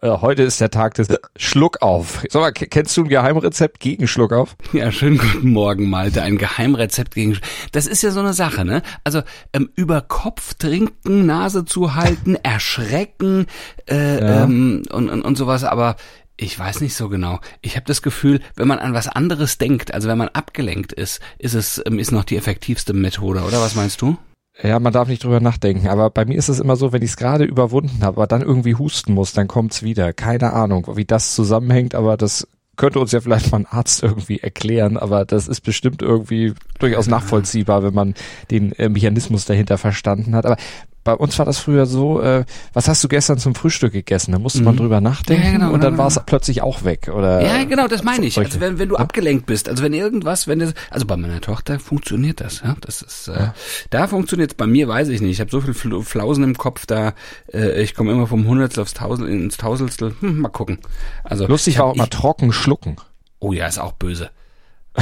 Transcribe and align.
Äh, 0.00 0.10
heute 0.20 0.44
ist 0.44 0.60
der 0.60 0.70
Tag 0.70 0.94
des 0.94 1.08
Schluck 1.36 1.82
auf. 1.82 2.22
Sag 2.30 2.40
mal, 2.40 2.52
kennst 2.52 2.96
du 2.96 3.02
ein 3.02 3.08
Geheimrezept 3.08 3.80
gegen 3.80 4.06
Schluck 4.06 4.32
auf? 4.32 4.56
Ja, 4.72 4.92
schönen 4.92 5.18
guten 5.18 5.50
Morgen, 5.50 5.90
Malte. 5.90 6.22
Ein 6.22 6.38
Geheimrezept 6.38 7.14
gegen 7.14 7.34
Schluck. 7.34 7.48
Das 7.72 7.86
ist 7.86 8.02
ja 8.02 8.12
so 8.12 8.20
eine 8.20 8.32
Sache, 8.32 8.64
ne? 8.64 8.82
Also 9.02 9.22
ähm, 9.52 9.70
über 9.74 10.00
Kopf 10.00 10.54
trinken, 10.54 11.26
Nase 11.26 11.64
zuhalten, 11.64 12.36
erschrecken 12.42 13.46
äh, 13.88 14.20
ja. 14.20 14.44
ähm, 14.44 14.84
und, 14.90 15.08
und, 15.08 15.22
und 15.22 15.36
sowas, 15.36 15.64
aber 15.64 15.96
ich 16.36 16.56
weiß 16.56 16.80
nicht 16.80 16.94
so 16.94 17.08
genau. 17.08 17.40
Ich 17.60 17.74
habe 17.74 17.86
das 17.86 18.00
Gefühl, 18.00 18.40
wenn 18.54 18.68
man 18.68 18.78
an 18.78 18.94
was 18.94 19.08
anderes 19.08 19.58
denkt, 19.58 19.92
also 19.92 20.08
wenn 20.08 20.18
man 20.18 20.28
abgelenkt 20.28 20.92
ist, 20.92 21.20
ist 21.38 21.54
es 21.54 21.82
ähm, 21.84 21.98
ist 21.98 22.12
noch 22.12 22.24
die 22.24 22.36
effektivste 22.36 22.92
Methode, 22.92 23.42
oder 23.42 23.60
was 23.60 23.74
meinst 23.74 24.00
du? 24.00 24.16
Ja, 24.62 24.80
man 24.80 24.92
darf 24.92 25.08
nicht 25.08 25.22
drüber 25.22 25.40
nachdenken. 25.40 25.88
Aber 25.88 26.10
bei 26.10 26.24
mir 26.24 26.36
ist 26.36 26.48
es 26.48 26.58
immer 26.58 26.76
so, 26.76 26.92
wenn 26.92 27.02
ich 27.02 27.10
es 27.10 27.16
gerade 27.16 27.44
überwunden 27.44 28.02
habe, 28.02 28.16
aber 28.16 28.26
dann 28.26 28.42
irgendwie 28.42 28.74
husten 28.74 29.14
muss, 29.14 29.32
dann 29.32 29.46
kommt's 29.46 29.82
wieder. 29.82 30.12
Keine 30.12 30.52
Ahnung, 30.52 30.86
wie 30.96 31.04
das 31.04 31.34
zusammenhängt, 31.34 31.94
aber 31.94 32.16
das 32.16 32.48
könnte 32.76 33.00
uns 33.00 33.12
ja 33.12 33.20
vielleicht 33.20 33.52
mal 33.52 33.58
ein 33.58 33.66
Arzt 33.66 34.02
irgendwie 34.02 34.40
erklären, 34.40 34.96
aber 34.96 35.24
das 35.24 35.48
ist 35.48 35.60
bestimmt 35.60 36.02
irgendwie 36.02 36.54
durchaus 36.78 37.06
nachvollziehbar, 37.06 37.82
wenn 37.82 37.94
man 37.94 38.14
den 38.50 38.72
äh, 38.72 38.88
Mechanismus 38.88 39.44
dahinter 39.44 39.78
verstanden 39.78 40.34
hat. 40.34 40.46
Aber 40.46 40.56
bei 41.04 41.14
uns 41.14 41.38
war 41.38 41.46
das 41.46 41.58
früher 41.58 41.86
so, 41.86 42.20
äh, 42.20 42.44
was 42.72 42.88
hast 42.88 43.02
du 43.02 43.08
gestern 43.08 43.38
zum 43.38 43.54
Frühstück 43.54 43.92
gegessen? 43.92 44.32
Da 44.32 44.38
musste 44.38 44.58
mhm. 44.58 44.64
man 44.66 44.76
drüber 44.76 45.00
nachdenken 45.00 45.44
ja, 45.44 45.52
genau, 45.52 45.72
und 45.72 45.82
dann 45.82 45.92
genau, 45.92 46.02
war 46.02 46.08
es 46.08 46.14
genau. 46.14 46.26
plötzlich 46.26 46.62
auch 46.62 46.84
weg, 46.84 47.10
oder? 47.14 47.40
Ja, 47.40 47.64
genau, 47.64 47.88
das 47.88 48.02
meine 48.02 48.26
ich. 48.26 48.38
Also 48.38 48.60
wenn, 48.60 48.78
wenn 48.78 48.88
du 48.88 48.96
ja? 48.96 49.00
abgelenkt 49.00 49.46
bist, 49.46 49.68
also 49.68 49.82
wenn 49.82 49.92
irgendwas, 49.92 50.48
wenn 50.48 50.58
das, 50.58 50.74
also 50.90 51.06
bei 51.06 51.16
meiner 51.16 51.40
Tochter 51.40 51.78
funktioniert 51.78 52.40
das, 52.40 52.62
ja, 52.62 52.76
das 52.80 53.02
ist, 53.02 53.28
äh, 53.28 53.48
da 53.90 54.06
funktioniert 54.08 54.50
es, 54.50 54.56
bei 54.56 54.66
mir 54.66 54.88
weiß 54.88 55.08
ich 55.08 55.20
nicht. 55.20 55.32
Ich 55.32 55.40
habe 55.40 55.50
so 55.50 55.60
viel 55.60 55.74
Flausen 56.02 56.44
im 56.44 56.58
Kopf, 56.58 56.86
da, 56.86 57.14
äh, 57.52 57.82
ich 57.82 57.94
komme 57.94 58.12
immer 58.12 58.26
vom 58.26 58.46
Hundertstel 58.46 58.82
aufs 58.82 58.94
Tausend, 58.94 59.28
ins 59.28 59.56
Tausendstel, 59.56 60.14
hm, 60.20 60.40
mal 60.40 60.48
gucken. 60.48 60.78
Also 61.24 61.46
Lustig 61.46 61.78
war 61.78 61.86
auch 61.86 61.96
mal 61.96 62.06
trocken 62.06 62.52
schlucken. 62.52 62.96
Oh 63.40 63.52
ja, 63.52 63.66
ist 63.66 63.78
auch 63.78 63.92
böse. 63.92 64.30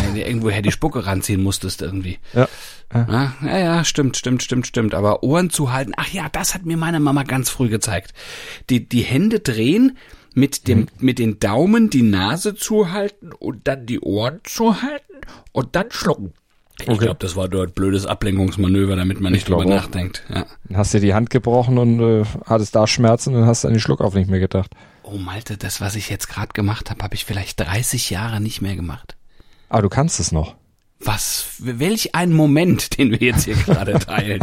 Wenn 0.03 0.15
du 0.15 0.23
irgendwoher 0.23 0.63
die 0.63 0.73
Spucke 0.73 1.07
ranziehen 1.07 1.43
musstest 1.43 1.83
irgendwie. 1.83 2.19
Ja. 2.33 2.49
Ja. 2.95 3.35
ja, 3.43 3.59
ja, 3.59 3.85
stimmt, 3.85 4.17
stimmt, 4.17 4.43
stimmt, 4.43 4.67
stimmt. 4.67 4.95
Aber 4.95 5.23
Ohren 5.23 5.51
zu 5.51 5.73
halten, 5.73 5.93
ach 5.97 6.09
ja, 6.09 6.29
das 6.31 6.55
hat 6.55 6.65
mir 6.65 6.77
meine 6.77 7.01
Mama 7.01 7.25
ganz 7.25 7.51
früh 7.51 7.69
gezeigt. 7.69 8.15
Die, 8.71 8.89
die 8.89 9.03
Hände 9.03 9.41
drehen, 9.41 9.99
mit 10.37 10.69
dem, 10.69 10.81
mhm. 10.81 10.87
mit 10.99 11.19
den 11.19 11.41
Daumen 11.41 11.91
die 11.91 12.03
Nase 12.03 12.55
zuhalten 12.55 13.33
und 13.33 13.67
dann 13.67 13.87
die 13.87 14.01
Ohren 14.01 14.41
zuhalten 14.45 15.17
und 15.53 15.75
dann 15.75 15.91
schlucken. 15.91 16.35
Ich 16.79 16.89
okay. 16.89 17.07
glaube, 17.07 17.17
das 17.21 17.37
war 17.37 17.49
dort 17.49 17.75
blödes 17.75 18.05
Ablenkungsmanöver, 18.05 18.97
damit 18.97 19.19
man 19.19 19.33
nicht 19.33 19.49
drüber 19.49 19.65
nachdenkt. 19.65 20.25
Ja. 20.29 20.45
Dann 20.69 20.77
hast 20.77 20.93
dir 20.93 21.01
die 21.01 21.15
Hand 21.15 21.31
gebrochen 21.31 21.79
und 21.79 22.01
äh, 22.01 22.25
hattest 22.45 22.77
da 22.77 22.87
Schmerzen 22.87 23.35
und 23.35 23.47
hast 23.47 23.65
an 23.65 23.73
den 23.73 23.81
Schluck 23.81 24.03
auf 24.03 24.15
nicht 24.15 24.29
mehr 24.29 24.41
gedacht. 24.41 24.71
Oh 25.03 25.17
Malte, 25.17 25.57
das, 25.57 25.81
was 25.81 25.97
ich 25.97 26.11
jetzt 26.11 26.29
gerade 26.29 26.53
gemacht 26.53 26.91
habe, 26.91 27.03
habe 27.03 27.15
ich 27.15 27.25
vielleicht 27.25 27.59
30 27.61 28.11
Jahre 28.11 28.41
nicht 28.41 28.61
mehr 28.61 28.77
gemacht. 28.77 29.16
Aber 29.69 29.83
du 29.83 29.89
kannst 29.89 30.21
es 30.21 30.33
noch. 30.33 30.55
Was, 30.99 31.47
welch 31.59 32.15
ein 32.15 32.33
Moment, 32.33 32.99
den 32.99 33.11
wir 33.11 33.19
jetzt 33.19 33.45
hier 33.45 33.57
gerade 33.57 33.99
teilen. 33.99 34.41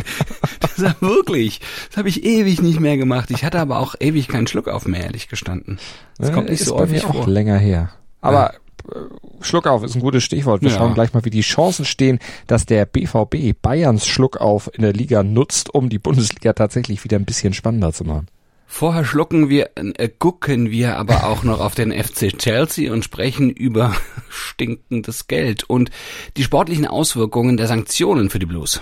Das 0.59 0.77
ist 0.77 1.01
wirklich, 1.01 1.61
das 1.89 1.97
habe 1.97 2.09
ich 2.09 2.23
ewig 2.23 2.61
nicht 2.61 2.79
mehr 2.79 2.97
gemacht. 2.97 3.31
Ich 3.31 3.43
hatte 3.43 3.59
aber 3.59 3.79
auch 3.79 3.95
ewig 3.99 4.27
keinen 4.27 4.47
Schluck 4.47 4.67
auf 4.67 4.85
mehr, 4.85 5.03
ehrlich 5.03 5.27
gestanden. 5.27 5.79
Das 6.17 6.31
kommt 6.31 6.49
nicht 6.49 6.61
ist 6.61 6.67
so 6.67 6.77
häufig 6.77 7.01
vor. 7.01 7.15
auch 7.15 7.27
länger 7.27 7.57
her. 7.57 7.91
Aber 8.21 8.53
ja. 8.53 8.59
Äh, 8.91 8.95
Schluckauf 9.41 9.83
ist 9.83 9.95
ein 9.95 10.01
gutes 10.01 10.23
Stichwort. 10.23 10.61
Wir 10.61 10.69
ja. 10.69 10.77
schauen 10.77 10.93
gleich 10.93 11.13
mal, 11.13 11.25
wie 11.25 11.29
die 11.29 11.41
Chancen 11.41 11.85
stehen, 11.85 12.19
dass 12.47 12.65
der 12.65 12.85
BVB 12.85 13.61
Bayerns 13.61 14.07
Schluckauf 14.07 14.69
in 14.73 14.83
der 14.83 14.93
Liga 14.93 15.23
nutzt, 15.23 15.73
um 15.73 15.89
die 15.89 15.99
Bundesliga 15.99 16.53
tatsächlich 16.53 17.03
wieder 17.03 17.17
ein 17.17 17.25
bisschen 17.25 17.53
spannender 17.53 17.91
zu 17.91 18.05
machen. 18.05 18.27
Vorher 18.75 19.05
schlucken 19.05 19.49
wir, 19.49 19.69
äh, 19.75 20.09
gucken 20.09 20.71
wir 20.71 20.97
aber 20.97 21.25
auch 21.25 21.43
noch 21.43 21.59
auf 21.59 21.75
den 21.75 21.91
FC 21.91 22.35
Chelsea 22.35 22.91
und 22.91 23.03
sprechen 23.03 23.51
über 23.51 23.95
stinkendes 24.29 25.27
Geld 25.27 25.63
und 25.63 25.91
die 26.37 26.43
sportlichen 26.43 26.87
Auswirkungen 26.87 27.55
der 27.55 27.67
Sanktionen 27.67 28.31
für 28.31 28.39
die 28.39 28.47
Blues. 28.47 28.81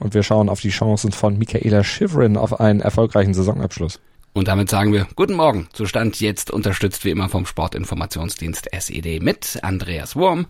Und 0.00 0.12
wir 0.12 0.22
schauen 0.22 0.50
auf 0.50 0.60
die 0.60 0.68
Chancen 0.68 1.12
von 1.12 1.38
Michaela 1.38 1.82
Schivrin 1.82 2.36
auf 2.36 2.60
einen 2.60 2.80
erfolgreichen 2.80 3.32
Saisonabschluss. 3.32 4.00
Und 4.34 4.48
damit 4.48 4.68
sagen 4.68 4.92
wir 4.92 5.08
Guten 5.16 5.34
Morgen. 5.34 5.68
Zustand 5.72 6.20
jetzt 6.20 6.50
unterstützt 6.50 7.06
wie 7.06 7.10
immer 7.10 7.30
vom 7.30 7.46
Sportinformationsdienst 7.46 8.70
SED 8.70 9.20
mit 9.20 9.60
Andreas 9.62 10.14
Wurm. 10.14 10.46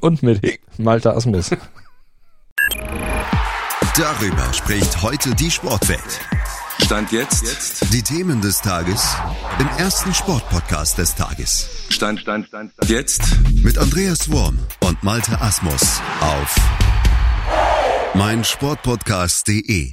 Und 0.00 0.22
mit 0.22 0.60
Malte 0.78 1.14
Asmus. 1.14 1.50
Darüber 3.94 4.52
spricht 4.54 5.02
heute 5.02 5.34
die 5.34 5.50
Sportwelt. 5.50 6.20
Stand 6.84 7.12
jetzt. 7.12 7.92
Die 7.92 8.02
Themen 8.02 8.40
des 8.40 8.60
Tages 8.60 9.16
im 9.58 9.68
ersten 9.78 10.12
Sportpodcast 10.12 10.98
des 10.98 11.14
Tages. 11.14 11.86
Stand, 11.88 12.20
Stand, 12.20 12.48
Stand, 12.48 12.72
Stand. 12.72 12.90
Jetzt. 12.90 13.22
Mit 13.62 13.78
Andreas 13.78 14.30
Worm 14.30 14.58
und 14.84 15.02
Malte 15.02 15.40
Asmus 15.40 16.00
auf 16.20 16.56
meinsportpodcast.de. 18.14 19.92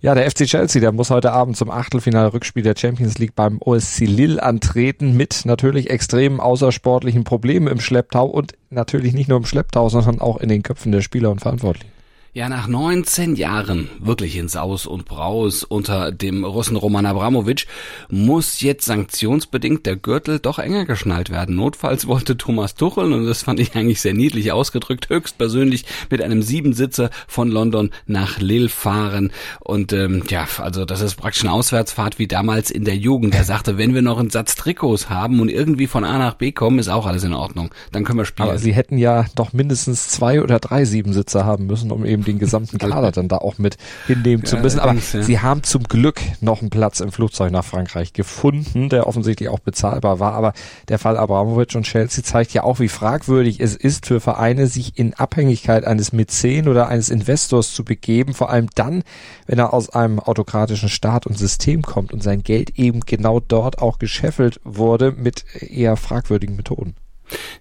Ja, 0.00 0.14
der 0.14 0.30
FC 0.30 0.44
Chelsea, 0.44 0.80
der 0.80 0.92
muss 0.92 1.10
heute 1.10 1.32
Abend 1.32 1.56
zum 1.56 1.70
Achtelfinal-Rückspiel 1.70 2.62
der 2.62 2.74
Champions 2.76 3.18
League 3.18 3.34
beim 3.34 3.58
OSC 3.60 4.00
Lille 4.00 4.42
antreten 4.42 5.16
mit 5.16 5.42
natürlich 5.44 5.90
extremen 5.90 6.40
außersportlichen 6.40 7.24
Problemen 7.24 7.68
im 7.68 7.80
Schlepptau 7.80 8.26
und 8.26 8.52
natürlich 8.70 9.12
nicht 9.12 9.28
nur 9.28 9.38
im 9.38 9.46
Schlepptau, 9.46 9.88
sondern 9.88 10.20
auch 10.20 10.38
in 10.38 10.48
den 10.48 10.62
Köpfen 10.62 10.92
der 10.92 11.00
Spieler 11.00 11.30
und 11.30 11.40
Verantwortlichen. 11.40 11.97
Ja, 12.34 12.50
nach 12.50 12.68
19 12.68 13.36
Jahren 13.36 13.88
wirklich 13.98 14.36
in 14.36 14.48
Saus 14.48 14.86
und 14.86 15.06
Braus 15.06 15.64
unter 15.64 16.12
dem 16.12 16.44
Russen 16.44 16.76
Roman 16.76 17.06
Abramowitsch 17.06 17.66
muss 18.10 18.60
jetzt 18.60 18.84
sanktionsbedingt 18.84 19.86
der 19.86 19.96
Gürtel 19.96 20.38
doch 20.38 20.58
enger 20.58 20.84
geschnallt 20.84 21.30
werden. 21.30 21.56
Notfalls 21.56 22.06
wollte 22.06 22.36
Thomas 22.36 22.74
Tuchel, 22.74 23.14
und 23.14 23.26
das 23.26 23.44
fand 23.44 23.60
ich 23.60 23.74
eigentlich 23.74 24.02
sehr 24.02 24.12
niedlich 24.12 24.52
ausgedrückt, 24.52 25.08
höchstpersönlich 25.08 25.86
mit 26.10 26.20
einem 26.20 26.42
Siebensitzer 26.42 27.08
von 27.26 27.50
London 27.50 27.90
nach 28.06 28.38
Lille 28.40 28.68
fahren. 28.68 29.32
Und 29.60 29.94
ähm, 29.94 30.22
ja, 30.28 30.46
also 30.58 30.84
das 30.84 31.00
ist 31.00 31.14
praktisch 31.16 31.44
eine 31.44 31.52
Auswärtsfahrt 31.52 32.18
wie 32.18 32.28
damals 32.28 32.70
in 32.70 32.84
der 32.84 32.96
Jugend. 32.96 33.34
Er 33.34 33.44
sagte, 33.44 33.78
wenn 33.78 33.94
wir 33.94 34.02
noch 34.02 34.18
einen 34.18 34.30
Satz 34.30 34.54
Trikots 34.54 35.08
haben 35.08 35.40
und 35.40 35.48
irgendwie 35.48 35.86
von 35.86 36.04
A 36.04 36.18
nach 36.18 36.34
B 36.34 36.52
kommen, 36.52 36.78
ist 36.78 36.88
auch 36.88 37.06
alles 37.06 37.24
in 37.24 37.32
Ordnung. 37.32 37.70
Dann 37.90 38.04
können 38.04 38.18
wir 38.18 38.26
spielen. 38.26 38.50
Aber 38.50 38.58
sie 38.58 38.74
hätten 38.74 38.98
ja 38.98 39.24
doch 39.34 39.54
mindestens 39.54 40.08
zwei 40.08 40.42
oder 40.42 40.58
drei 40.58 40.84
Siebensitzer 40.84 41.46
haben 41.46 41.66
müssen, 41.66 41.90
um 41.90 42.04
eben 42.04 42.17
eben 42.18 42.24
den 42.24 42.38
gesamten 42.38 42.78
Kader 42.78 43.12
dann 43.12 43.28
da 43.28 43.38
auch 43.38 43.58
mit 43.58 43.76
hinnehmen 44.06 44.44
zu 44.44 44.56
müssen. 44.56 44.80
Aber 44.80 44.94
ja. 44.94 45.22
sie 45.22 45.40
haben 45.40 45.62
zum 45.62 45.84
Glück 45.84 46.20
noch 46.40 46.60
einen 46.60 46.70
Platz 46.70 47.00
im 47.00 47.12
Flugzeug 47.12 47.52
nach 47.52 47.64
Frankreich 47.64 48.12
gefunden, 48.12 48.88
der 48.88 49.06
offensichtlich 49.06 49.48
auch 49.48 49.60
bezahlbar 49.60 50.20
war. 50.20 50.32
Aber 50.32 50.52
der 50.88 50.98
Fall 50.98 51.16
Abramovic 51.16 51.74
und 51.74 51.84
Chelsea 51.84 52.24
zeigt 52.24 52.52
ja 52.52 52.64
auch, 52.64 52.80
wie 52.80 52.88
fragwürdig 52.88 53.60
es 53.60 53.76
ist 53.76 54.06
für 54.06 54.20
Vereine, 54.20 54.66
sich 54.66 54.98
in 54.98 55.14
Abhängigkeit 55.14 55.84
eines 55.84 56.12
Mäzen 56.12 56.68
oder 56.68 56.88
eines 56.88 57.08
Investors 57.08 57.72
zu 57.72 57.84
begeben. 57.84 58.34
Vor 58.34 58.50
allem 58.50 58.68
dann, 58.74 59.02
wenn 59.46 59.58
er 59.58 59.72
aus 59.72 59.90
einem 59.90 60.18
autokratischen 60.18 60.88
Staat 60.88 61.26
und 61.26 61.38
System 61.38 61.82
kommt 61.82 62.12
und 62.12 62.22
sein 62.22 62.42
Geld 62.42 62.78
eben 62.78 63.00
genau 63.00 63.40
dort 63.40 63.78
auch 63.80 63.98
gescheffelt 63.98 64.60
wurde 64.64 65.12
mit 65.12 65.44
eher 65.60 65.96
fragwürdigen 65.96 66.56
Methoden. 66.56 66.94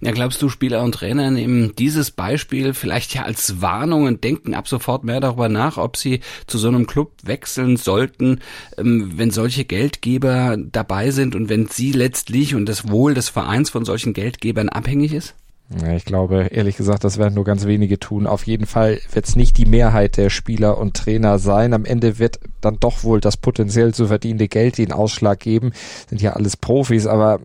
Ja, 0.02 0.12
glaubst 0.12 0.42
du, 0.42 0.50
Spieler 0.50 0.84
und 0.84 0.94
Trainer 0.94 1.32
nehmen 1.32 1.74
dieses 1.78 2.12
Beispiel 2.12 2.74
vielleicht 2.74 3.14
ja 3.14 3.24
als 3.24 3.62
Warnung 3.62 4.06
und 4.06 4.24
denken 4.24 4.54
ab 4.54 4.68
sofort 4.68 5.04
mehr 5.04 5.20
darüber 5.20 5.50
nach, 5.50 5.78
ob 5.78 5.98
sie 5.98 6.22
zu 6.46 6.58
so 6.58 6.68
einem 6.68 6.88
Club 6.88 7.12
wechseln 7.24 7.78
sollten, 7.78 8.40
ähm, 8.78 9.14
wenn 9.16 9.32
solche 9.32 9.66
Geldgeber 9.66 10.58
dabei 10.58 11.12
sind 11.12 11.36
und 11.36 11.50
wenn 11.50 11.68
sie 11.68 11.92
letztlich 11.92 12.56
und 12.56 12.68
das 12.68 12.90
Wohl 12.90 13.14
des 13.14 13.30
Vereins 13.30 13.70
von 13.70 13.86
solchen 13.86 14.14
Geldgebern 14.14 14.70
abhängig 14.70 15.14
ist? 15.14 15.36
Ja, 15.70 15.94
ich 15.94 16.06
glaube, 16.06 16.48
ehrlich 16.52 16.78
gesagt, 16.78 17.04
das 17.04 17.18
werden 17.18 17.34
nur 17.34 17.44
ganz 17.44 17.66
wenige 17.66 18.00
tun. 18.00 18.26
Auf 18.26 18.48
jeden 18.48 18.66
Fall 18.66 19.00
wird 19.12 19.28
es 19.28 19.36
nicht 19.36 19.58
die 19.58 19.66
Mehrheit 19.66 20.16
der 20.16 20.30
Spieler 20.30 20.78
und 20.78 20.96
Trainer 20.96 21.40
sein. 21.40 21.74
Am 21.74 21.84
Ende 21.84 22.20
wird 22.20 22.40
dann 22.62 22.80
doch 22.80 23.04
wohl 23.04 23.20
das 23.20 23.36
potenziell 23.36 23.94
zu 23.94 24.08
verdienende 24.08 24.48
Geld 24.48 24.78
den 24.78 24.94
Ausschlag 24.94 25.42
geben. 25.42 25.74
Sind 26.10 26.22
ja 26.22 26.34
alles 26.34 26.56
Profis, 26.56 27.06
aber 27.06 27.42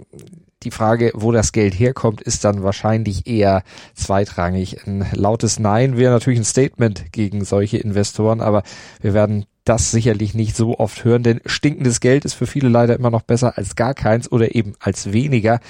die 0.62 0.70
Frage, 0.70 1.12
wo 1.14 1.32
das 1.32 1.52
Geld 1.52 1.74
herkommt, 1.74 2.20
ist 2.20 2.44
dann 2.44 2.62
wahrscheinlich 2.62 3.26
eher 3.26 3.62
zweitrangig. 3.94 4.86
Ein 4.86 5.06
lautes 5.12 5.58
Nein 5.58 5.96
wäre 5.96 6.12
natürlich 6.12 6.40
ein 6.40 6.44
Statement 6.44 7.12
gegen 7.12 7.44
solche 7.44 7.78
Investoren, 7.78 8.40
aber 8.40 8.62
wir 9.00 9.14
werden 9.14 9.46
das 9.64 9.90
sicherlich 9.90 10.34
nicht 10.34 10.56
so 10.56 10.78
oft 10.78 11.04
hören, 11.04 11.22
denn 11.22 11.40
stinkendes 11.46 12.00
Geld 12.00 12.24
ist 12.24 12.34
für 12.34 12.46
viele 12.46 12.68
leider 12.68 12.96
immer 12.96 13.10
noch 13.10 13.22
besser 13.22 13.56
als 13.56 13.76
gar 13.76 13.94
keins 13.94 14.30
oder 14.30 14.54
eben 14.54 14.74
als 14.80 15.12
weniger. 15.12 15.60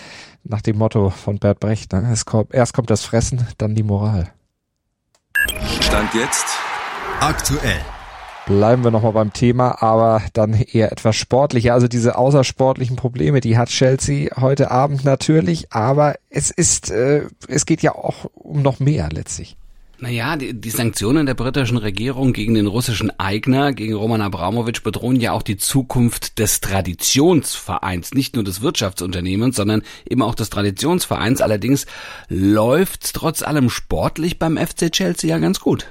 Nach 0.44 0.62
dem 0.62 0.78
Motto 0.78 1.10
von 1.10 1.38
Bert 1.38 1.60
Brecht, 1.60 1.92
ne? 1.92 2.14
kommt, 2.24 2.54
erst 2.54 2.72
kommt 2.72 2.90
das 2.90 3.04
Fressen, 3.04 3.46
dann 3.58 3.74
die 3.74 3.82
Moral. 3.82 4.32
Stand 5.80 6.14
jetzt 6.14 6.46
aktuell 7.20 7.80
bleiben 8.46 8.84
wir 8.84 8.90
nochmal 8.90 9.12
beim 9.12 9.32
Thema, 9.32 9.82
aber 9.82 10.22
dann 10.32 10.54
eher 10.54 10.92
etwas 10.92 11.16
sportlicher. 11.16 11.74
Also 11.74 11.88
diese 11.88 12.16
außersportlichen 12.16 12.96
Probleme, 12.96 13.40
die 13.40 13.56
hat 13.56 13.68
Chelsea 13.68 14.30
heute 14.40 14.70
Abend 14.70 15.04
natürlich, 15.04 15.72
aber 15.72 16.16
es 16.28 16.50
ist, 16.50 16.90
äh, 16.90 17.26
es 17.48 17.66
geht 17.66 17.82
ja 17.82 17.94
auch 17.94 18.26
um 18.34 18.62
noch 18.62 18.80
mehr 18.80 19.08
letztlich. 19.12 19.56
Naja, 20.02 20.34
die, 20.34 20.52
die 20.52 20.70
Sanktionen 20.70 21.26
der 21.26 21.34
britischen 21.34 21.76
Regierung 21.76 22.32
gegen 22.32 22.54
den 22.54 22.66
russischen 22.66 23.16
Eigner, 23.20 23.72
gegen 23.72 23.94
Roman 23.94 24.20
Abramowitsch, 24.20 24.82
bedrohen 24.82 25.20
ja 25.20 25.30
auch 25.30 25.44
die 25.44 25.56
Zukunft 25.56 26.40
des 26.40 26.60
Traditionsvereins, 26.60 28.12
nicht 28.12 28.34
nur 28.34 28.42
des 28.42 28.62
Wirtschaftsunternehmens, 28.62 29.54
sondern 29.54 29.82
eben 30.10 30.22
auch 30.22 30.34
des 30.34 30.50
Traditionsvereins. 30.50 31.40
Allerdings 31.40 31.86
läuft 32.28 33.14
trotz 33.14 33.42
allem 33.44 33.70
sportlich 33.70 34.40
beim 34.40 34.56
FC 34.56 34.90
Chelsea 34.90 35.30
ja 35.30 35.38
ganz 35.38 35.60
gut. 35.60 35.86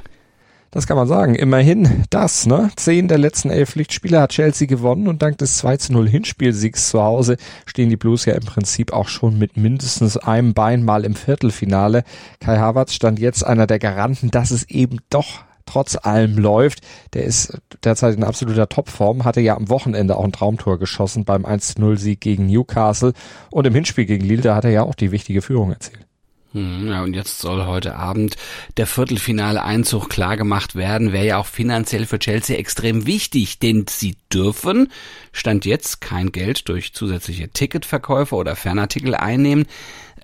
Das 0.73 0.87
kann 0.87 0.95
man 0.95 1.07
sagen. 1.07 1.35
Immerhin 1.35 2.05
das, 2.09 2.45
ne? 2.45 2.71
Zehn 2.77 3.09
der 3.09 3.17
letzten 3.17 3.49
elf 3.49 3.71
Pflichtspiele 3.71 4.21
hat 4.21 4.31
Chelsea 4.31 4.67
gewonnen 4.67 5.09
und 5.09 5.21
dank 5.21 5.37
des 5.37 5.57
2 5.57 5.75
zu 5.77 5.93
0 5.93 6.07
Hinspielsiegs 6.07 6.89
zu 6.89 7.03
Hause 7.03 7.35
stehen 7.65 7.89
die 7.89 7.97
Blues 7.97 8.23
ja 8.23 8.35
im 8.35 8.45
Prinzip 8.45 8.93
auch 8.93 9.09
schon 9.09 9.37
mit 9.37 9.57
mindestens 9.57 10.15
einem 10.15 10.53
Bein 10.53 10.85
mal 10.85 11.03
im 11.03 11.15
Viertelfinale. 11.15 12.05
Kai 12.39 12.57
Havertz 12.57 12.93
stand 12.93 13.19
jetzt 13.19 13.45
einer 13.45 13.67
der 13.67 13.79
Garanten, 13.79 14.31
dass 14.31 14.51
es 14.51 14.63
eben 14.69 14.99
doch 15.09 15.43
trotz 15.65 15.97
allem 16.01 16.37
läuft. 16.37 16.79
Der 17.13 17.25
ist 17.25 17.57
derzeit 17.83 18.15
in 18.15 18.23
absoluter 18.23 18.69
Topform, 18.69 19.25
hatte 19.25 19.41
ja 19.41 19.57
am 19.57 19.67
Wochenende 19.67 20.15
auch 20.15 20.23
ein 20.23 20.31
Traumtor 20.31 20.79
geschossen 20.79 21.25
beim 21.25 21.45
1-0-Sieg 21.45 22.21
gegen 22.21 22.47
Newcastle 22.47 23.11
und 23.49 23.67
im 23.67 23.73
Hinspiel 23.73 24.05
gegen 24.05 24.25
Lille, 24.25 24.41
da 24.41 24.55
hat 24.55 24.63
er 24.63 24.71
ja 24.71 24.83
auch 24.83 24.95
die 24.95 25.11
wichtige 25.11 25.41
Führung 25.41 25.71
erzielt. 25.71 26.07
Hm, 26.53 26.89
ja, 26.89 27.01
und 27.03 27.13
jetzt 27.13 27.39
soll 27.39 27.65
heute 27.65 27.95
Abend 27.95 28.35
der 28.75 28.85
Viertelfinale 28.85 29.63
Einzug 29.63 30.09
klargemacht 30.09 30.75
werden. 30.75 31.13
Wäre 31.13 31.25
ja 31.25 31.37
auch 31.37 31.45
finanziell 31.45 32.05
für 32.05 32.19
Chelsea 32.19 32.57
extrem 32.57 33.05
wichtig, 33.05 33.59
denn 33.59 33.85
sie 33.87 34.17
dürfen, 34.33 34.91
stand 35.31 35.65
jetzt, 35.65 36.01
kein 36.01 36.31
Geld 36.33 36.67
durch 36.67 36.93
zusätzliche 36.93 37.49
Ticketverkäufe 37.49 38.35
oder 38.35 38.57
Fernartikel 38.57 39.15
einnehmen. 39.15 39.65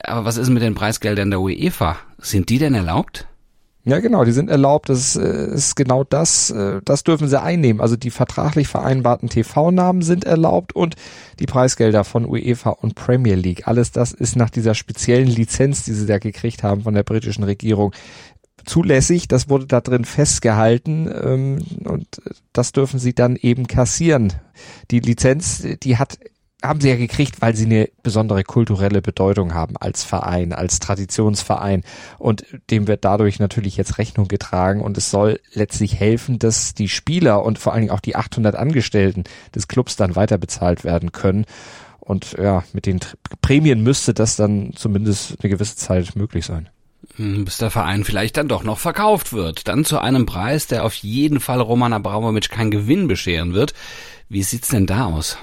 Aber 0.01 0.25
was 0.25 0.37
ist 0.37 0.49
mit 0.49 0.61
den 0.61 0.75
Preisgeldern 0.75 1.29
der 1.29 1.39
UEFA? 1.39 1.97
Sind 2.17 2.49
die 2.49 2.59
denn 2.59 2.73
erlaubt? 2.73 3.25
Ja, 3.87 4.01
genau, 4.01 4.25
die 4.25 4.33
sind 4.33 4.49
erlaubt. 4.49 4.89
Das 4.89 5.15
äh, 5.15 5.47
ist 5.53 5.77
genau 5.77 6.03
das, 6.03 6.49
äh, 6.49 6.81
das 6.83 7.05
dürfen 7.05 7.29
sie 7.29 7.41
einnehmen. 7.41 7.79
Also 7.79 7.95
die 7.95 8.11
vertraglich 8.11 8.67
vereinbarten 8.67 9.29
TV-Namen 9.29 10.01
sind 10.01 10.25
erlaubt 10.25 10.75
und 10.75 10.95
die 11.39 11.45
Preisgelder 11.45 12.03
von 12.03 12.25
UEFA 12.25 12.71
und 12.71 12.95
Premier 12.95 13.35
League. 13.35 13.65
Alles 13.65 13.93
das 13.93 14.11
ist 14.11 14.35
nach 14.35 14.49
dieser 14.49 14.75
speziellen 14.75 15.29
Lizenz, 15.29 15.85
die 15.85 15.93
sie 15.93 16.05
da 16.05 16.17
gekriegt 16.17 16.63
haben 16.63 16.81
von 16.81 16.95
der 16.95 17.03
britischen 17.03 17.45
Regierung, 17.45 17.93
zulässig. 18.65 19.29
Das 19.29 19.47
wurde 19.47 19.67
da 19.67 19.79
drin 19.79 20.03
festgehalten 20.03 21.09
ähm, 21.23 21.59
und 21.85 22.07
das 22.51 22.73
dürfen 22.73 22.99
sie 22.99 23.15
dann 23.15 23.37
eben 23.37 23.67
kassieren. 23.67 24.33
Die 24.91 24.99
Lizenz, 24.99 25.63
die 25.81 25.95
hat 25.95 26.19
haben 26.63 26.81
sie 26.81 26.89
ja 26.89 26.95
gekriegt, 26.95 27.41
weil 27.41 27.55
sie 27.55 27.65
eine 27.65 27.89
besondere 28.01 28.43
kulturelle 28.43 29.01
Bedeutung 29.01 29.53
haben 29.53 29.77
als 29.77 30.03
Verein, 30.03 30.53
als 30.53 30.79
Traditionsverein. 30.79 31.83
Und 32.17 32.45
dem 32.71 32.87
wird 32.87 33.05
dadurch 33.05 33.39
natürlich 33.39 33.77
jetzt 33.77 33.99
Rechnung 33.99 34.27
getragen. 34.27 34.81
Und 34.81 34.97
es 34.97 35.11
soll 35.11 35.39
letztlich 35.53 35.99
helfen, 35.99 36.39
dass 36.39 36.73
die 36.73 36.89
Spieler 36.89 37.43
und 37.43 37.59
vor 37.59 37.73
allen 37.73 37.83
Dingen 37.83 37.93
auch 37.93 37.99
die 37.99 38.15
800 38.15 38.55
Angestellten 38.55 39.23
des 39.53 39.67
Clubs 39.67 39.95
dann 39.95 40.15
weiter 40.15 40.37
bezahlt 40.37 40.83
werden 40.83 41.11
können. 41.11 41.45
Und 41.99 42.35
ja, 42.39 42.63
mit 42.73 42.85
den 42.85 43.01
Prämien 43.41 43.83
müsste 43.83 44.13
das 44.13 44.35
dann 44.35 44.71
zumindest 44.75 45.35
eine 45.41 45.49
gewisse 45.49 45.75
Zeit 45.75 46.15
möglich 46.15 46.45
sein. 46.45 46.69
Hm, 47.17 47.45
bis 47.45 47.57
der 47.57 47.69
Verein 47.69 48.03
vielleicht 48.03 48.37
dann 48.37 48.47
doch 48.47 48.63
noch 48.63 48.79
verkauft 48.79 49.31
wird. 49.31 49.67
Dann 49.67 49.85
zu 49.85 49.99
einem 49.99 50.25
Preis, 50.25 50.67
der 50.67 50.85
auf 50.85 50.95
jeden 50.95 51.39
Fall 51.39 51.61
Roman 51.61 51.93
Abramowitsch 51.93 52.49
keinen 52.49 52.71
Gewinn 52.71 53.07
bescheren 53.07 53.53
wird. 53.53 53.73
Wie 54.29 54.43
sieht's 54.43 54.69
denn 54.69 54.87
da 54.87 55.05
aus? 55.05 55.37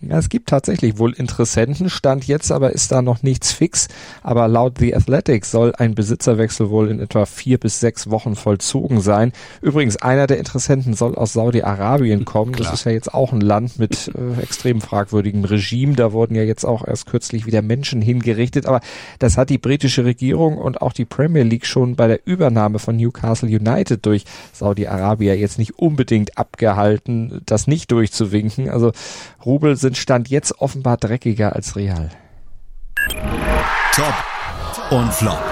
Ja, 0.00 0.16
es 0.16 0.28
gibt 0.28 0.48
tatsächlich 0.48 0.98
wohl 0.98 1.12
Interessenten, 1.12 1.90
Stand 1.90 2.28
jetzt 2.28 2.52
aber 2.52 2.72
ist 2.72 2.92
da 2.92 3.02
noch 3.02 3.24
nichts 3.24 3.50
fix, 3.50 3.88
aber 4.22 4.46
laut 4.46 4.78
The 4.78 4.94
Athletic 4.94 5.44
soll 5.44 5.72
ein 5.76 5.96
Besitzerwechsel 5.96 6.70
wohl 6.70 6.88
in 6.88 7.00
etwa 7.00 7.26
vier 7.26 7.58
bis 7.58 7.80
sechs 7.80 8.08
Wochen 8.08 8.36
vollzogen 8.36 9.00
sein. 9.00 9.32
Übrigens, 9.60 9.96
einer 9.96 10.28
der 10.28 10.38
Interessenten 10.38 10.94
soll 10.94 11.16
aus 11.16 11.32
Saudi-Arabien 11.32 12.24
kommen. 12.24 12.52
Klar. 12.52 12.70
Das 12.70 12.80
ist 12.80 12.84
ja 12.84 12.92
jetzt 12.92 13.12
auch 13.12 13.32
ein 13.32 13.40
Land 13.40 13.80
mit 13.80 14.12
äh, 14.14 14.40
extrem 14.40 14.80
fragwürdigem 14.80 15.44
Regime. 15.44 15.96
Da 15.96 16.12
wurden 16.12 16.36
ja 16.36 16.44
jetzt 16.44 16.64
auch 16.64 16.86
erst 16.86 17.06
kürzlich 17.06 17.46
wieder 17.46 17.62
Menschen 17.62 18.00
hingerichtet, 18.00 18.66
aber 18.66 18.80
das 19.18 19.36
hat 19.36 19.50
die 19.50 19.58
britische 19.58 20.04
Regierung 20.04 20.58
und 20.58 20.80
auch 20.80 20.92
die 20.92 21.06
Premier 21.06 21.42
League 21.42 21.66
schon 21.66 21.96
bei 21.96 22.06
der 22.06 22.20
Übernahme 22.24 22.78
von 22.78 22.96
Newcastle 22.96 23.48
United 23.48 24.06
durch 24.06 24.24
Saudi-Arabier 24.52 25.36
jetzt 25.36 25.58
nicht 25.58 25.76
unbedingt 25.76 26.38
abgehalten, 26.38 27.42
das 27.46 27.66
nicht 27.66 27.90
durchzuwinken. 27.90 28.68
Also 28.70 28.92
Rubel 29.44 29.76
sind 29.76 29.87
Stand 29.96 30.28
jetzt 30.28 30.60
offenbar 30.60 30.96
dreckiger 30.96 31.54
als 31.54 31.76
Real. 31.76 32.10
Top 33.94 34.14
und 34.90 35.12
Flop. 35.12 35.42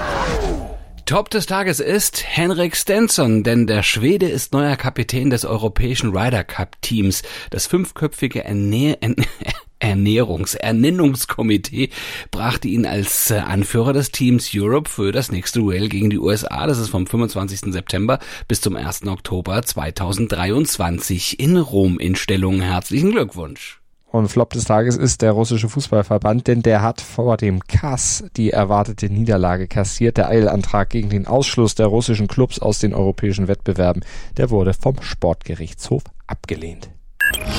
Top 1.07 1.29
des 1.29 1.45
Tages 1.45 1.79
ist 1.79 2.21
Henrik 2.27 2.75
Stenson, 2.75 3.43
denn 3.43 3.65
der 3.65 3.81
Schwede 3.81 4.27
ist 4.27 4.51
neuer 4.51 4.75
Kapitän 4.75 5.29
des 5.29 5.45
europäischen 5.45 6.09
Ryder 6.15 6.43
Cup 6.43 6.81
Teams. 6.81 7.23
Das 7.49 7.65
fünfköpfige 7.65 8.43
Ernähr 8.43 8.97
Ernährungs 9.79 10.55
Ernennungskomitee 10.55 11.91
brachte 12.31 12.67
ihn 12.67 12.85
als 12.85 13.31
äh, 13.31 13.35
Anführer 13.35 13.93
des 13.93 14.11
Teams 14.11 14.49
Europe 14.53 14.89
für 14.89 15.11
das 15.13 15.31
nächste 15.31 15.59
Duell 15.59 15.87
gegen 15.87 16.09
die 16.09 16.19
USA. 16.19 16.67
Das 16.67 16.77
ist 16.77 16.89
vom 16.89 17.07
25. 17.07 17.71
September 17.71 18.19
bis 18.47 18.59
zum 18.59 18.75
1. 18.75 19.05
Oktober 19.07 19.61
2023 19.61 21.39
in 21.39 21.57
Rom 21.57 21.99
in 21.99 22.15
Stellung. 22.15 22.59
Herzlichen 22.59 23.11
Glückwunsch. 23.11 23.79
Und 24.09 24.29
Flop 24.29 24.51
des 24.51 24.63
Tages 24.63 24.95
ist 24.95 25.21
der 25.21 25.33
russische 25.33 25.67
Fußballverband, 25.67 26.47
denn 26.47 26.61
der 26.61 26.81
hat 26.81 27.01
vor 27.01 27.35
dem 27.35 27.59
Kass 27.67 28.23
die 28.37 28.51
erwartete 28.51 29.09
Niederlage 29.09 29.67
kassiert. 29.67 30.17
Der 30.17 30.29
Eilantrag 30.29 30.89
gegen 30.89 31.09
den 31.09 31.27
Ausschluss 31.27 31.75
der 31.75 31.87
russischen 31.87 32.27
Clubs 32.27 32.59
aus 32.59 32.79
den 32.79 32.93
europäischen 32.93 33.49
Wettbewerben, 33.49 34.03
der 34.37 34.49
wurde 34.49 34.73
vom 34.73 35.01
Sportgerichtshof 35.01 36.03
abgelehnt. 36.25 36.89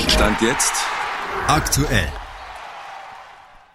Stand 0.07 0.41
jetzt 0.41 0.73
aktuell. 1.47 2.07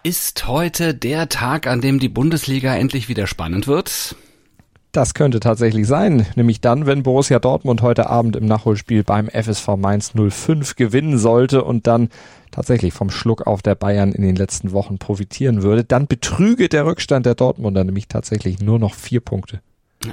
Ist 0.03 0.47
heute 0.47 0.93
der 0.93 1.29
Tag, 1.29 1.67
an 1.67 1.81
dem 1.81 1.99
die 1.99 2.09
Bundesliga 2.09 2.75
endlich 2.75 3.09
wieder 3.09 3.25
spannend 3.25 3.67
wird? 3.67 4.15
Das 4.95 5.13
könnte 5.13 5.41
tatsächlich 5.41 5.87
sein, 5.87 6.25
nämlich 6.37 6.61
dann, 6.61 6.85
wenn 6.85 7.03
Borussia 7.03 7.39
Dortmund 7.39 7.81
heute 7.81 8.09
Abend 8.09 8.37
im 8.37 8.45
Nachholspiel 8.45 9.03
beim 9.03 9.27
FSV 9.27 9.75
Mainz 9.75 10.13
05 10.15 10.77
gewinnen 10.77 11.17
sollte 11.17 11.65
und 11.65 11.85
dann 11.85 12.07
tatsächlich 12.49 12.93
vom 12.93 13.09
Schluck 13.09 13.45
auf 13.45 13.61
der 13.61 13.75
Bayern 13.75 14.13
in 14.13 14.21
den 14.21 14.37
letzten 14.37 14.71
Wochen 14.71 14.97
profitieren 14.97 15.63
würde, 15.63 15.83
dann 15.83 16.07
betrüge 16.07 16.69
der 16.69 16.85
Rückstand 16.85 17.25
der 17.25 17.35
Dortmunder 17.35 17.83
nämlich 17.83 18.07
tatsächlich 18.07 18.61
nur 18.61 18.79
noch 18.79 18.93
vier 18.93 19.19
Punkte. 19.19 19.59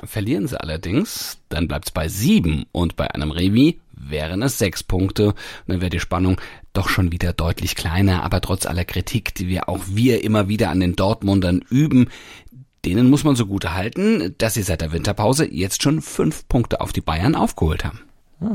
Verlieren 0.03 0.49
sie 0.49 0.61
allerdings, 0.61 1.39
dann 1.49 1.69
bleibt 1.69 1.87
es 1.87 1.91
bei 1.93 2.09
sieben 2.09 2.67
und 2.73 2.97
bei 2.97 3.09
einem 3.09 3.31
Remis 3.31 3.75
wären 3.93 4.43
es 4.43 4.59
sechs 4.59 4.83
Punkte. 4.83 5.35
Dann 5.69 5.81
wäre 5.81 5.91
die 5.91 6.01
Spannung 6.01 6.41
doch 6.73 6.89
schon 6.89 7.13
wieder 7.13 7.33
deutlich 7.33 7.77
kleiner, 7.77 8.25
aber 8.25 8.41
trotz 8.41 8.67
aller 8.67 8.85
Kritik, 8.85 9.35
die 9.35 9.47
wir 9.47 9.69
auch 9.69 9.81
wir 9.87 10.25
immer 10.25 10.49
wieder 10.49 10.71
an 10.71 10.81
den 10.81 10.97
Dortmundern 10.97 11.63
üben, 11.71 12.09
denen 12.85 13.11
muss 13.11 13.25
man 13.25 13.37
so 13.37 13.47
gut 13.47 13.73
halten, 13.73 14.35
dass 14.39 14.55
sie 14.55 14.63
seit 14.63 14.81
der 14.81 14.93
Winterpause 14.93 15.47
jetzt 15.51 15.83
schon 15.83 16.01
fünf 16.01 16.49
Punkte 16.49 16.81
auf 16.81 16.93
die 16.93 17.01
Bayern 17.01 17.35
aufgeholt 17.35 17.85
haben. 17.85 18.01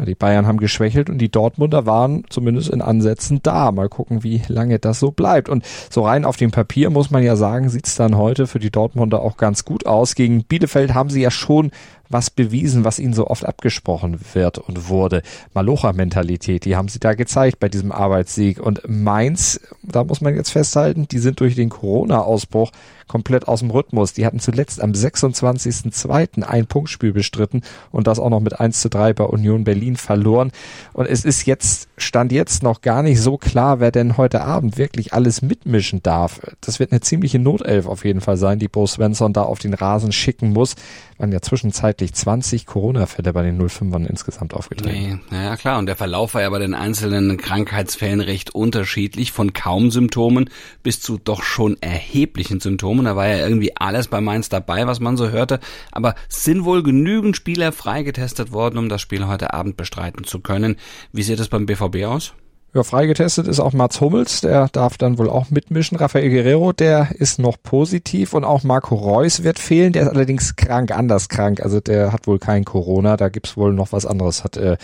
Die 0.06 0.16
Bayern 0.16 0.46
haben 0.46 0.58
geschwächelt 0.58 1.10
und 1.10 1.18
die 1.18 1.32
Dortmunder 1.32 1.86
waren 1.86 2.26
zumindest 2.30 2.70
in 2.70 2.82
Ansätzen 2.82 3.42
da. 3.42 3.72
Mal 3.72 3.88
gucken, 3.88 4.24
wie 4.24 4.42
lange 4.48 4.80
das 4.80 5.00
so 5.00 5.12
bleibt. 5.12 5.48
Und 5.48 5.66
so 5.90 6.02
rein 6.02 6.26
auf 6.26 6.36
dem 6.36 6.52
Papier 6.52 6.90
muss 6.90 7.10
man 7.10 7.24
ja 7.24 7.36
sagen, 7.36 7.70
sieht's 7.70 7.96
dann 7.96 8.18
heute 8.18 8.48
für 8.48 8.60
die 8.60 8.70
Dortmunder 8.70 9.22
auch 9.22 9.38
ganz 9.38 9.64
gut 9.64 9.86
aus. 9.86 10.16
Gegen 10.16 10.44
Bielefeld 10.44 10.94
haben 10.94 11.10
sie 11.10 11.22
ja 11.22 11.32
schon 11.32 11.72
was 12.10 12.30
bewiesen, 12.30 12.84
was 12.84 13.00
ihnen 13.00 13.14
so 13.14 13.28
oft 13.28 13.46
abgesprochen 13.46 14.20
wird 14.34 14.58
und 14.58 14.90
wurde. 14.90 15.22
Malocha-Mentalität, 15.54 16.66
die 16.66 16.76
haben 16.76 16.88
sie 16.88 17.00
da 17.00 17.14
gezeigt 17.14 17.60
bei 17.60 17.70
diesem 17.70 17.92
Arbeitssieg. 17.92 18.60
Und 18.60 18.82
Mainz, 18.88 19.60
da 19.84 20.04
muss 20.04 20.22
man 20.22 20.36
jetzt 20.36 20.52
festhalten, 20.52 21.08
die 21.08 21.20
sind 21.20 21.40
durch 21.40 21.56
den 21.56 21.70
Corona-Ausbruch 21.70 22.72
komplett 23.08 23.48
aus 23.48 23.60
dem 23.60 23.72
Rhythmus. 23.72 24.14
Die 24.14 24.26
hatten 24.26 24.40
zuletzt 24.40 24.82
am 24.82 24.92
26.02. 24.92 26.44
ein 26.44 26.68
Punktspiel 26.68 27.14
bestritten 27.14 27.62
und 27.92 28.08
das 28.08 28.20
auch 28.20 28.30
noch 28.30 28.40
mit 28.40 28.60
1 28.60 28.82
zu 28.82 28.90
3 28.90 29.14
bei 29.14 29.24
Union 29.24 29.64
Berlin 29.64 29.96
verloren. 29.96 30.52
Und 30.94 31.08
es 31.08 31.26
ist 31.26 31.46
jetzt, 31.46 31.88
stand 31.98 32.32
jetzt 32.32 32.64
noch 32.64 32.82
gar 32.82 33.04
nicht 33.04 33.22
so 33.22 33.38
klar, 33.38 33.80
wer 33.80 33.92
denn 33.92 34.18
heute 34.18 34.42
Abend 34.42 34.78
wirklich 34.78 35.14
alles 35.14 35.42
mitmischen 35.42 36.04
darf. 36.04 36.42
Das 36.62 36.80
wird 36.80 36.92
eine 36.92 37.02
ziemliche 37.02 37.40
Notelf 37.40 37.88
auf 37.88 38.06
jeden 38.06 38.22
Fall 38.22 38.38
sein, 38.38 38.60
die 38.60 38.68
Bo 38.68 38.86
Svensson 38.86 39.34
da 39.34 39.44
auf 39.44 39.60
den 39.60 39.74
Rasen 39.74 40.12
schicken 40.12 40.52
muss. 40.52 40.76
Waren 41.18 41.32
ja 41.32 41.42
zwischenzeitlich 41.42 41.97
20 42.06 42.66
Corona-Fälle 42.66 43.34
bei 43.34 43.44
den 43.44 43.60
05ern 43.60 44.06
insgesamt 44.06 44.54
aufgetreten. 44.54 44.92
Nee, 44.92 45.20
naja 45.32 45.58
klar, 45.58 45.80
und 45.80 45.88
der 45.88 45.96
Verlauf 45.96 46.36
war 46.36 46.42
ja 46.42 46.50
bei 46.50 46.60
den 46.60 46.76
einzelnen 46.76 47.38
Krankheitsfällen 47.38 48.22
recht 48.22 48.54
unterschiedlich, 48.54 49.32
von 49.32 49.54
kaum 49.54 49.90
Symptomen 49.90 50.50
bis 50.84 51.02
zu 51.02 51.18
doch 51.18 51.44
schon 51.44 51.78
erheblichen 51.82 52.60
Symptomen. 52.60 53.06
Da 53.06 53.16
war 53.16 53.28
ja 53.28 53.38
irgendwie 53.38 53.76
alles 53.76 54.08
bei 54.08 54.22
Mainz 54.22 54.50
dabei, 54.50 54.86
was 54.86 55.00
man 55.00 55.18
so 55.18 55.30
hörte. 55.30 55.60
Aber 55.92 56.16
sind 56.30 56.64
wohl 56.64 56.84
genügend 56.84 57.36
Spieler 57.36 57.72
freigetestet 57.72 58.52
worden, 58.52 58.78
um 58.78 58.90
das 58.90 59.02
Spiel 59.02 59.26
heute 59.28 59.54
Abend 59.54 59.78
bestreiten 59.78 60.24
zu 60.24 60.40
können. 60.40 60.76
Wie 61.12 61.24
sieht 61.24 61.40
es 61.40 61.50
beim 61.50 61.66
BVB 61.66 62.06
aus? 62.06 62.34
Ja, 62.74 62.84
freigetestet 62.84 63.48
ist 63.48 63.62
auch 63.62 63.72
Mats 63.72 64.02
Hummels, 64.02 64.42
der 64.42 64.68
darf 64.68 64.98
dann 64.98 65.18
wohl 65.18 65.30
auch 65.30 65.50
mitmischen. 65.50 65.98
Rafael 65.98 66.30
Guerrero, 66.30 66.74
der 66.74 67.10
ist 67.18 67.40
noch 67.40 67.56
positiv 67.64 68.34
und 68.34 68.44
auch 68.44 68.64
Marco 68.64 68.94
Reus 68.94 69.42
wird 69.42 69.58
fehlen. 69.58 69.94
Der 69.94 70.04
ist 70.04 70.10
allerdings 70.10 70.58
krank, 70.58 70.92
anders 70.92 71.30
krank. 71.30 71.62
Also 71.62 71.80
der 71.80 72.12
hat 72.12 72.28
wohl 72.28 72.40
kein 72.40 72.66
Corona. 72.66 73.16
Da 73.16 73.30
gibt's 73.30 73.56
wohl 73.56 73.74
noch 73.74 73.94
was 73.94 74.06
anderes, 74.06 74.44
hat 74.44 74.58
äh, 74.58 74.76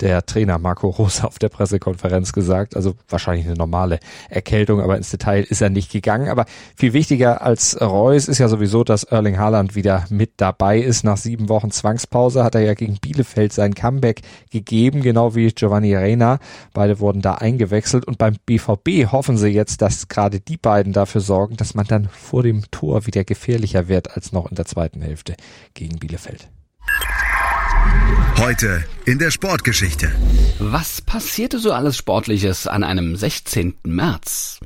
der 0.00 0.26
Trainer 0.26 0.58
Marco 0.58 0.90
Rose 0.90 1.26
auf 1.26 1.38
der 1.38 1.48
Pressekonferenz 1.48 2.34
gesagt. 2.34 2.76
Also 2.76 2.92
wahrscheinlich 3.08 3.46
eine 3.46 3.56
normale 3.56 4.00
Erkältung, 4.28 4.82
aber 4.82 4.98
ins 4.98 5.10
Detail 5.10 5.42
ist 5.42 5.62
er 5.62 5.70
nicht 5.70 5.90
gegangen. 5.90 6.28
Aber 6.28 6.44
viel 6.76 6.92
wichtiger 6.92 7.40
als 7.40 7.80
Reus 7.80 8.28
ist 8.28 8.36
ja 8.36 8.48
sowieso, 8.48 8.84
dass 8.84 9.04
Erling 9.04 9.38
Haaland 9.38 9.74
wieder 9.74 10.04
mit 10.10 10.32
dabei 10.36 10.78
ist. 10.78 11.04
Nach 11.04 11.16
sieben 11.16 11.48
Wochen 11.48 11.70
Zwangspause 11.70 12.44
hat 12.44 12.54
er 12.54 12.60
ja 12.60 12.74
gegen 12.74 12.98
Bielefeld 13.00 13.54
sein 13.54 13.72
Comeback 13.72 14.20
gegeben, 14.50 15.00
genau 15.00 15.34
wie 15.34 15.48
Giovanni 15.48 15.96
Reina. 15.96 16.38
Beide 16.74 17.00
wurden 17.00 17.22
da 17.22 17.29
eingewechselt 17.34 18.06
und 18.06 18.18
beim 18.18 18.36
BVB 18.46 19.10
hoffen 19.12 19.36
sie 19.36 19.48
jetzt, 19.48 19.82
dass 19.82 20.08
gerade 20.08 20.40
die 20.40 20.56
beiden 20.56 20.92
dafür 20.92 21.20
sorgen, 21.20 21.56
dass 21.56 21.74
man 21.74 21.86
dann 21.86 22.08
vor 22.08 22.42
dem 22.42 22.70
Tor 22.70 23.06
wieder 23.06 23.24
gefährlicher 23.24 23.88
wird 23.88 24.16
als 24.16 24.32
noch 24.32 24.48
in 24.48 24.56
der 24.56 24.66
zweiten 24.66 25.02
Hälfte 25.02 25.36
gegen 25.74 25.98
Bielefeld. 25.98 26.48
Heute 28.38 28.84
in 29.04 29.18
der 29.18 29.30
Sportgeschichte. 29.30 30.10
Was 30.58 31.02
passierte 31.02 31.58
so 31.58 31.72
alles 31.72 31.96
Sportliches 31.96 32.66
an 32.66 32.84
einem 32.84 33.16
16. 33.16 33.74
März? 33.84 34.60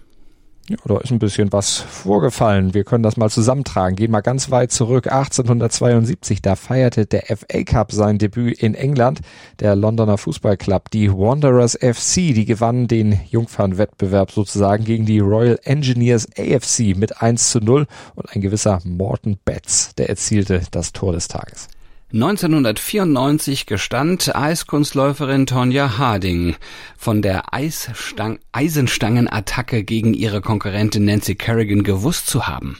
Ja, 0.66 0.76
da 0.86 0.96
ist 0.96 1.10
ein 1.10 1.18
bisschen 1.18 1.52
was 1.52 1.76
vorgefallen. 1.76 2.72
Wir 2.72 2.84
können 2.84 3.02
das 3.02 3.18
mal 3.18 3.28
zusammentragen. 3.28 3.96
Gehen 3.96 4.10
mal 4.10 4.22
ganz 4.22 4.50
weit 4.50 4.72
zurück. 4.72 5.08
1872, 5.08 6.40
da 6.40 6.56
feierte 6.56 7.04
der 7.04 7.24
FA 7.36 7.64
Cup 7.64 7.92
sein 7.92 8.16
Debüt 8.16 8.58
in 8.62 8.74
England. 8.74 9.20
Der 9.60 9.76
Londoner 9.76 10.16
Fußballclub, 10.16 10.90
die 10.90 11.12
Wanderers 11.12 11.74
FC, 11.74 12.32
die 12.32 12.46
gewannen 12.46 12.88
den 12.88 13.20
Jungfernwettbewerb 13.28 14.30
sozusagen 14.30 14.84
gegen 14.84 15.04
die 15.04 15.18
Royal 15.18 15.58
Engineers 15.64 16.26
AFC 16.38 16.96
mit 16.96 17.20
1 17.20 17.50
zu 17.50 17.58
0 17.58 17.86
und 18.14 18.34
ein 18.34 18.40
gewisser 18.40 18.80
Morton 18.84 19.36
Betts, 19.44 19.94
der 19.96 20.08
erzielte 20.08 20.62
das 20.70 20.94
Tor 20.94 21.12
des 21.12 21.28
Tages. 21.28 21.68
1994 22.14 23.66
gestand 23.66 24.36
Eiskunstläuferin 24.36 25.46
Tonja 25.46 25.98
Harding 25.98 26.54
von 26.96 27.22
der 27.22 27.52
Eisstang 27.52 28.38
Eisenstangenattacke 28.52 29.82
gegen 29.82 30.14
ihre 30.14 30.40
Konkurrentin 30.40 31.06
Nancy 31.06 31.34
Kerrigan 31.34 31.82
gewusst 31.82 32.28
zu 32.28 32.46
haben. 32.46 32.78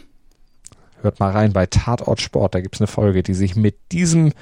Hört 1.03 1.19
mal 1.19 1.33
rein 1.33 1.53
bei 1.53 1.67
Tatort 1.67 2.21
Sport, 2.21 2.55
da 2.55 2.61
gibt's 2.61 2.81
eine 2.81 2.87
Folge, 2.87 3.25
die 3.25 3.35
sich 3.35 3.57
mit 3.57 3.75
diesem 3.91 4.33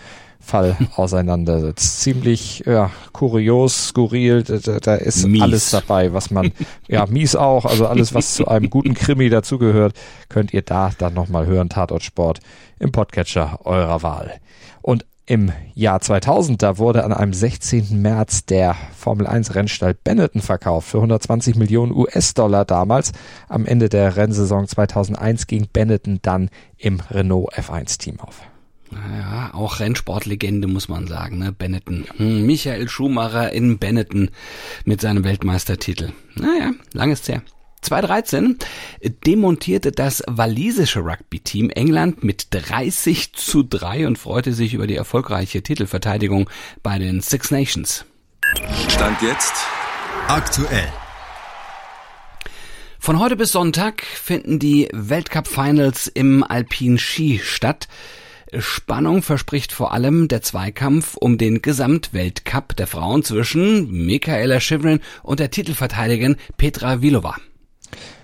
Fall 0.43 0.77
auseinandersetzt. 0.97 2.01
Ziemlich 2.01 2.65
ja, 2.67 2.91
kurios, 3.13 3.89
skurril, 3.89 4.43
da, 4.43 4.59
da 4.81 4.95
ist 4.95 5.27
mies. 5.27 5.43
alles 5.43 5.71
dabei, 5.71 6.13
was 6.13 6.31
man, 6.31 6.53
ja, 6.89 7.07
mies 7.07 7.37
auch, 7.37 7.65
also 7.65 7.87
alles, 7.87 8.15
was 8.15 8.35
zu 8.35 8.49
einem 8.49 8.71
guten 8.71 8.95
Krimi 8.95 9.29
dazugehört, 9.31 9.95
könnt 10.29 10.53
ihr 10.53 10.63
da 10.63 10.91
dann 10.99 11.15
nochmal 11.15 11.47
hören, 11.47 11.69
Tatort 11.69 12.03
Sport 12.03 12.41
im 12.79 12.93
Podcatcher 12.93 13.61
eurer 13.65 14.03
Wahl. 14.03 14.41
Und 14.83 15.07
im 15.25 15.53
Jahr 15.75 16.01
2000, 16.01 16.63
da 16.63 16.79
wurde 16.79 17.05
an 17.05 17.13
einem 17.13 17.33
16. 17.33 18.03
März 18.03 18.45
der 18.45 18.77
Formel 18.95 19.27
1 19.27 19.55
Rennstall 19.55 19.95
Benetton 19.95 20.43
verkauft 20.43 20.89
für 20.89 20.99
120 20.99 21.55
Millionen 21.55 21.93
US-Dollar 21.93 22.65
damals. 22.65 23.13
Am 23.49 23.65
Ende 23.65 23.89
der 23.89 24.17
Rennsaison 24.17 24.67
2001 24.67 25.47
ging 25.47 25.69
Benetton 25.73 26.19
dann 26.23 26.51
im 26.77 27.01
Renault 27.11 27.55
F1 27.55 27.99
Team 27.99 28.19
auf. 28.19 28.43
Ja, 28.93 29.55
auch 29.55 29.81
Rennsportlegende 29.81 30.69
muss 30.69 30.89
man 30.89 31.07
sagen, 31.07 31.39
ne? 31.39 31.53
Benetton. 31.53 32.07
Hm, 32.17 32.47
Michael 32.47 32.89
Schumacher 32.89 33.53
in 33.53 33.79
Benetton 33.79 34.31
mit 34.85 35.01
seinem 35.01 35.25
Weltmeistertitel. 35.25 36.13
Naja, 36.35 36.73
lang 36.93 37.11
ist's 37.11 37.29
her. 37.29 37.43
2013 37.83 38.59
demontierte 39.27 39.91
das 39.91 40.23
walisische 40.29 41.01
Rugby-Team 41.01 41.71
England 41.71 42.23
mit 42.23 42.47
30 42.51 43.33
zu 43.33 43.65
3 43.65 44.07
und 44.07 44.19
freute 44.19 44.53
sich 44.53 44.75
über 44.75 44.87
die 44.87 44.95
erfolgreiche 44.95 45.63
Titelverteidigung 45.63 46.49
bei 46.83 46.99
den 46.99 47.21
Six 47.21 47.51
Nations. 47.51 48.05
Stand 48.89 49.21
jetzt 49.23 49.55
aktuell. 50.29 50.87
Von 53.01 53.19
heute 53.19 53.35
bis 53.35 53.51
Sonntag 53.51 54.05
finden 54.05 54.61
die 54.61 54.89
Weltcup-Finals 54.93 56.07
im 56.07 56.45
Alpin 56.45 56.99
Ski 56.99 57.41
statt. 57.43 57.89
Spannung 58.59 59.23
verspricht 59.23 59.73
vor 59.73 59.92
allem 59.92 60.28
der 60.28 60.42
Zweikampf 60.42 61.16
um 61.16 61.38
den 61.38 61.62
Gesamtweltcup 61.62 62.76
der 62.76 62.87
Frauen 62.87 63.23
zwischen 63.23 63.90
Michaela 64.06 64.61
Schifrin 64.61 65.00
und 65.23 65.40
der 65.40 65.50
Titelverteidigerin 65.50 66.37
Petra 66.56 67.02
Vilova. 67.02 67.37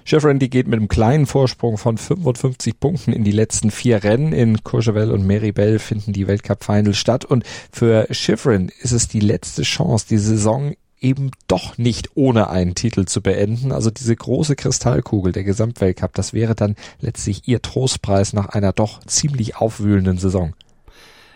Chevron, 0.04 0.38
die 0.38 0.48
geht 0.48 0.66
mit 0.66 0.78
einem 0.78 0.88
kleinen 0.88 1.26
Vorsprung 1.26 1.76
von 1.76 1.98
55 1.98 2.80
Punkten 2.80 3.12
in 3.12 3.24
die 3.24 3.30
letzten 3.30 3.70
vier 3.70 4.02
Rennen. 4.02 4.32
In 4.32 4.64
Courchevel 4.64 5.10
und 5.10 5.26
Meribel 5.26 5.78
finden 5.78 6.14
die 6.14 6.26
Weltcup-Finals 6.26 6.96
statt. 6.96 7.26
Und 7.26 7.44
für 7.70 8.06
Chevron 8.10 8.70
ist 8.80 8.92
es 8.92 9.08
die 9.08 9.20
letzte 9.20 9.64
Chance, 9.64 10.06
die 10.08 10.16
Saison 10.16 10.74
eben 11.00 11.30
doch 11.46 11.78
nicht 11.78 12.10
ohne 12.14 12.50
einen 12.50 12.74
Titel 12.74 13.04
zu 13.04 13.22
beenden. 13.22 13.72
Also 13.72 13.90
diese 13.90 14.14
große 14.14 14.56
Kristallkugel, 14.56 15.32
der 15.32 15.44
Gesamtweltcup, 15.44 16.14
das 16.14 16.32
wäre 16.32 16.54
dann 16.54 16.76
letztlich 17.00 17.46
ihr 17.46 17.62
Trostpreis 17.62 18.32
nach 18.32 18.48
einer 18.50 18.72
doch 18.72 19.00
ziemlich 19.04 19.56
aufwühlenden 19.56 20.18
Saison. 20.18 20.54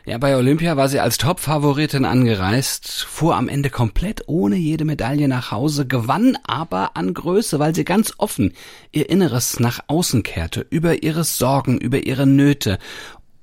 Ja, 0.04 0.18
bei 0.18 0.36
Olympia 0.36 0.76
war 0.76 0.88
sie 0.88 0.98
als 0.98 1.16
Top-Favoritin 1.16 2.04
angereist, 2.04 3.06
fuhr 3.08 3.36
am 3.36 3.48
Ende 3.48 3.70
komplett 3.70 4.22
ohne 4.26 4.56
jede 4.56 4.84
Medaille 4.84 5.28
nach 5.28 5.52
Hause, 5.52 5.86
gewann 5.86 6.36
aber 6.42 6.96
an 6.96 7.14
Größe, 7.14 7.60
weil 7.60 7.72
sie 7.72 7.84
ganz 7.84 8.12
offen 8.18 8.52
ihr 8.90 9.08
Inneres 9.08 9.60
nach 9.60 9.78
außen 9.86 10.24
kehrte, 10.24 10.66
über 10.70 11.04
ihre 11.04 11.22
Sorgen, 11.22 11.78
über 11.78 12.04
ihre 12.04 12.26
Nöte, 12.26 12.80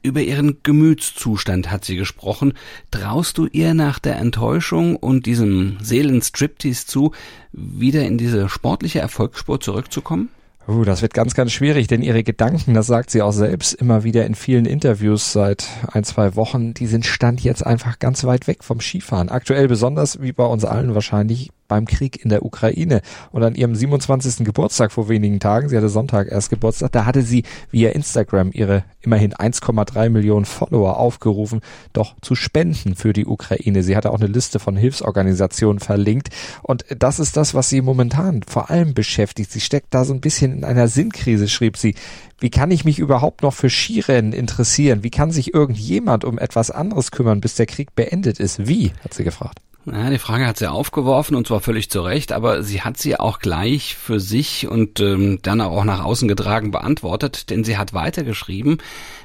über 0.01 0.21
ihren 0.21 0.57
Gemütszustand 0.63 1.71
hat 1.71 1.85
sie 1.85 1.95
gesprochen. 1.95 2.53
Traust 2.91 3.37
du 3.37 3.45
ihr 3.47 3.73
nach 3.73 3.99
der 3.99 4.17
Enttäuschung 4.17 4.95
und 4.95 5.25
diesem 5.25 5.77
Seelenstriptease 5.81 6.85
zu, 6.85 7.11
wieder 7.51 8.05
in 8.05 8.17
diese 8.17 8.49
sportliche 8.49 8.99
Erfolgsspur 8.99 9.59
zurückzukommen? 9.59 10.29
Uh, 10.67 10.83
das 10.83 11.01
wird 11.01 11.15
ganz, 11.15 11.33
ganz 11.33 11.51
schwierig, 11.51 11.87
denn 11.87 12.03
ihre 12.03 12.23
Gedanken, 12.23 12.75
das 12.75 12.85
sagt 12.85 13.09
sie 13.09 13.23
auch 13.23 13.31
selbst 13.31 13.73
immer 13.73 14.03
wieder 14.03 14.25
in 14.27 14.35
vielen 14.35 14.65
Interviews 14.65 15.33
seit 15.33 15.67
ein, 15.91 16.03
zwei 16.03 16.35
Wochen, 16.35 16.75
die 16.75 16.85
sind 16.85 17.07
Stand 17.07 17.41
jetzt 17.41 17.65
einfach 17.65 17.97
ganz 17.97 18.23
weit 18.23 18.45
weg 18.45 18.63
vom 18.63 18.79
Skifahren. 18.79 19.29
Aktuell 19.29 19.67
besonders, 19.67 20.21
wie 20.21 20.31
bei 20.31 20.45
uns 20.45 20.65
allen 20.65 20.93
wahrscheinlich, 20.93 21.49
beim 21.69 21.85
Krieg 21.85 22.21
in 22.21 22.29
der 22.29 22.43
Ukraine. 22.43 23.01
Und 23.31 23.43
an 23.43 23.55
ihrem 23.55 23.73
27. 23.73 24.45
Geburtstag 24.45 24.91
vor 24.91 25.07
wenigen 25.07 25.39
Tagen, 25.39 25.69
sie 25.69 25.77
hatte 25.77 25.88
Sonntag 25.88 26.29
erst 26.29 26.49
Geburtstag, 26.49 26.91
da 26.91 27.05
hatte 27.05 27.21
sie 27.21 27.43
via 27.71 27.91
Instagram 27.91 28.51
ihre 28.51 28.83
immerhin 29.01 29.33
1,3 29.33 30.09
Millionen 30.09 30.45
Follower 30.45 30.97
aufgerufen, 30.97 31.61
doch 31.93 32.15
zu 32.21 32.35
spenden 32.35 32.95
für 32.95 33.13
die 33.13 33.25
Ukraine. 33.25 33.83
Sie 33.83 33.95
hatte 33.95 34.11
auch 34.11 34.19
eine 34.19 34.27
Liste 34.27 34.59
von 34.59 34.75
Hilfsorganisationen 34.75 35.79
verlinkt. 35.79 36.29
Und 36.63 36.85
das 36.97 37.19
ist 37.19 37.38
das, 37.38 37.53
was 37.53 37.69
sie 37.69 37.81
momentan 37.81 38.43
vor 38.43 38.69
allem 38.69 38.93
beschäftigt. 38.93 39.51
Sie 39.51 39.61
steckt 39.61 39.93
da 39.93 40.03
so 40.03 40.13
ein 40.13 40.21
bisschen 40.21 40.51
in 40.51 40.63
einer 40.65 40.89
Sinnkrise, 40.89 41.47
schrieb 41.47 41.77
sie. 41.77 41.95
Wie 42.39 42.49
kann 42.49 42.71
ich 42.71 42.85
mich 42.85 42.99
überhaupt 42.99 43.43
noch 43.43 43.53
für 43.53 43.69
Skirennen 43.69 44.33
interessieren? 44.33 45.03
Wie 45.03 45.09
kann 45.09 45.31
sich 45.31 45.53
irgendjemand 45.53 46.23
um 46.23 46.38
etwas 46.39 46.71
anderes 46.71 47.11
kümmern, 47.11 47.41
bis 47.41 47.55
der 47.55 47.65
Krieg 47.65 47.95
beendet 47.95 48.39
ist? 48.39 48.67
Wie? 48.67 48.91
hat 49.03 49.13
sie 49.13 49.23
gefragt. 49.23 49.59
Ja, 49.91 50.10
die 50.10 50.19
Frage 50.19 50.46
hat 50.46 50.58
sie 50.58 50.69
aufgeworfen 50.69 51.36
und 51.36 51.48
zwar 51.48 51.60
völlig 51.60 51.89
zu 51.89 52.01
Recht, 52.01 52.31
aber 52.31 52.63
sie 52.63 52.81
hat 52.81 52.98
sie 52.98 53.19
auch 53.19 53.39
gleich 53.39 53.96
für 53.96 54.19
sich 54.19 54.67
und 54.67 55.00
ähm, 55.00 55.39
dann 55.41 55.62
auch 55.62 55.84
nach 55.84 56.03
außen 56.03 56.27
getragen 56.27 56.72
beantwortet, 56.72 57.50
denn 57.50 57.63
sie 57.63 57.77
hat 57.77 57.93
weitergeschrieben, 57.93 58.77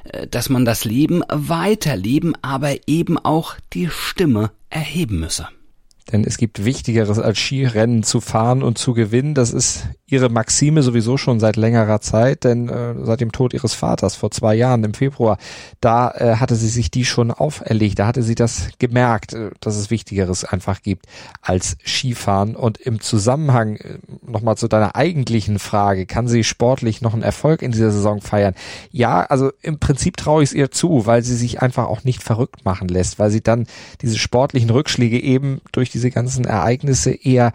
äh, 0.05 0.27
dass 0.27 0.49
man 0.49 0.65
das 0.65 0.85
Leben 0.85 1.23
weiterleben, 1.29 2.35
aber 2.41 2.87
eben 2.87 3.17
auch 3.17 3.55
die 3.73 3.89
Stimme 3.89 4.51
erheben 4.69 5.19
müsse. 5.19 5.47
Denn 6.11 6.23
es 6.23 6.37
gibt 6.37 6.63
Wichtigeres 6.63 7.17
als 7.17 7.39
Skirennen 7.39 8.03
zu 8.03 8.21
fahren 8.21 8.61
und 8.61 8.77
zu 8.77 8.93
gewinnen. 8.93 9.33
Das 9.33 9.51
ist 9.51 9.87
ihre 10.07 10.29
Maxime 10.29 10.83
sowieso 10.83 11.17
schon 11.17 11.39
seit 11.39 11.55
längerer 11.55 11.99
Zeit, 11.99 12.43
denn 12.43 12.69
äh, 12.69 12.93
seit 13.03 13.21
dem 13.21 13.31
Tod 13.31 13.55
ihres 13.55 13.73
Vaters 13.73 14.15
vor 14.15 14.29
zwei 14.29 14.53
Jahren 14.53 14.83
im 14.83 14.93
Februar, 14.93 15.39
da 15.81 16.11
äh, 16.11 16.35
hatte 16.35 16.55
sie 16.55 16.67
sich 16.67 16.91
die 16.91 17.05
schon 17.05 17.31
auferlegt. 17.31 17.97
Da 17.97 18.05
hatte 18.05 18.21
sie 18.21 18.35
das 18.35 18.69
gemerkt, 18.77 19.33
äh, 19.33 19.49
dass 19.61 19.75
es 19.75 19.89
Wichtigeres 19.89 20.45
einfach 20.45 20.83
gibt 20.83 21.07
als 21.41 21.77
Skifahren. 21.83 22.55
Und 22.55 22.77
im 22.77 23.01
Zusammenhang 23.01 23.77
äh, 23.77 23.97
nochmal 24.21 24.57
zu 24.57 24.67
deiner 24.67 24.95
eigentlichen 24.95 25.57
Frage, 25.57 26.05
kann 26.05 26.27
sie 26.27 26.43
sportlich 26.43 27.01
noch 27.01 27.13
einen 27.13 27.23
Erfolg 27.23 27.63
in 27.63 27.71
dieser 27.71 27.89
Saison 27.89 28.21
feiern? 28.21 28.53
Ja, 28.91 29.21
also 29.23 29.51
im 29.63 29.79
Prinzip 29.79 30.17
traue 30.17 30.43
ich 30.43 30.49
es 30.49 30.53
ihr 30.53 30.69
zu, 30.69 31.07
weil 31.07 31.23
sie 31.23 31.35
sich 31.35 31.63
einfach 31.63 31.85
auch 31.85 32.03
nicht 32.03 32.21
verrückt 32.21 32.63
machen 32.63 32.89
lässt, 32.89 33.17
weil 33.17 33.31
sie 33.31 33.41
dann 33.41 33.65
diese 34.03 34.19
sportlichen 34.19 34.69
Rückschläge 34.69 35.19
eben 35.19 35.61
durch 35.71 35.89
diese 35.89 36.11
ganzen 36.11 36.45
Ereignisse 36.45 37.11
eher 37.11 37.53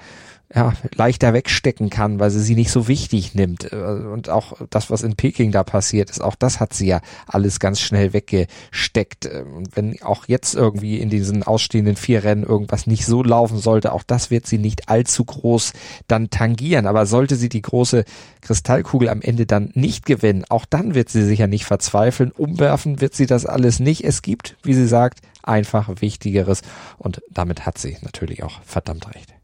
ja, 0.52 0.72
leichter 0.96 1.32
wegstecken 1.32 1.90
kann, 1.90 2.18
weil 2.18 2.30
sie 2.30 2.40
sie 2.40 2.56
nicht 2.56 2.72
so 2.72 2.88
wichtig 2.88 3.34
nimmt. 3.36 3.72
Äh, 3.72 3.76
und 3.76 4.28
auch 4.28 4.54
das, 4.70 4.90
was 4.90 5.02
in 5.02 5.14
Peking 5.14 5.52
da 5.52 5.62
passiert 5.62 6.10
ist, 6.10 6.20
auch 6.20 6.34
das 6.34 6.58
hat 6.58 6.74
sie 6.74 6.88
ja 6.88 7.00
alles 7.28 7.60
ganz 7.60 7.80
schnell 7.80 8.12
weggesteckt. 8.12 9.26
Ähm, 9.26 9.54
und 9.54 9.76
wenn 9.76 10.02
auch 10.02 10.26
jetzt 10.26 10.56
irgendwie 10.56 10.98
in 10.98 11.08
diesen 11.08 11.44
ausstehenden 11.44 11.94
vier 11.94 12.24
Rennen 12.24 12.42
irgendwas 12.42 12.88
nicht 12.88 13.06
so 13.06 13.22
laufen 13.22 13.58
sollte, 13.58 13.92
auch 13.92 14.02
das 14.02 14.30
wird 14.30 14.46
sie 14.46 14.58
nicht 14.58 14.88
allzu 14.88 15.24
groß 15.24 15.72
dann 16.08 16.30
tangieren. 16.30 16.86
Aber 16.86 17.06
sollte 17.06 17.36
sie 17.36 17.48
die 17.48 17.62
große 17.62 18.04
Kristallkugel 18.40 19.08
am 19.08 19.22
Ende 19.22 19.46
dann 19.46 19.70
nicht 19.74 20.04
gewinnen, 20.04 20.44
auch 20.48 20.64
dann 20.64 20.96
wird 20.96 21.10
sie 21.10 21.22
sicher 21.22 21.46
nicht 21.46 21.64
verzweifeln. 21.64 22.32
Umwerfen 22.32 23.00
wird 23.00 23.14
sie 23.14 23.26
das 23.26 23.46
alles 23.46 23.78
nicht. 23.78 24.04
Es 24.04 24.22
gibt, 24.22 24.56
wie 24.64 24.74
sie 24.74 24.88
sagt, 24.88 25.20
einfach 25.44 26.00
Wichtigeres. 26.00 26.62
Und 26.98 27.22
damit 27.30 27.66
hat 27.66 27.78
sie 27.78 27.96
natürlich 28.02 28.42
auch 28.42 28.60
verdammt 28.64 29.14
recht. 29.14 29.39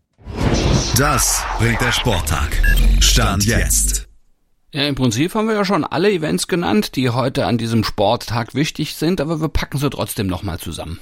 Das 0.98 1.44
bringt 1.58 1.80
der 1.80 1.92
Sporttag. 1.92 2.62
Stand 3.00 3.44
jetzt. 3.44 4.06
Ja, 4.72 4.86
im 4.86 4.94
Prinzip 4.94 5.34
haben 5.34 5.48
wir 5.48 5.54
ja 5.54 5.64
schon 5.64 5.84
alle 5.84 6.10
Events 6.10 6.48
genannt, 6.48 6.96
die 6.96 7.10
heute 7.10 7.46
an 7.46 7.58
diesem 7.58 7.84
Sporttag 7.84 8.54
wichtig 8.54 8.94
sind, 8.94 9.20
aber 9.20 9.40
wir 9.40 9.48
packen 9.48 9.78
sie 9.78 9.90
trotzdem 9.90 10.26
nochmal 10.26 10.58
zusammen. 10.58 10.98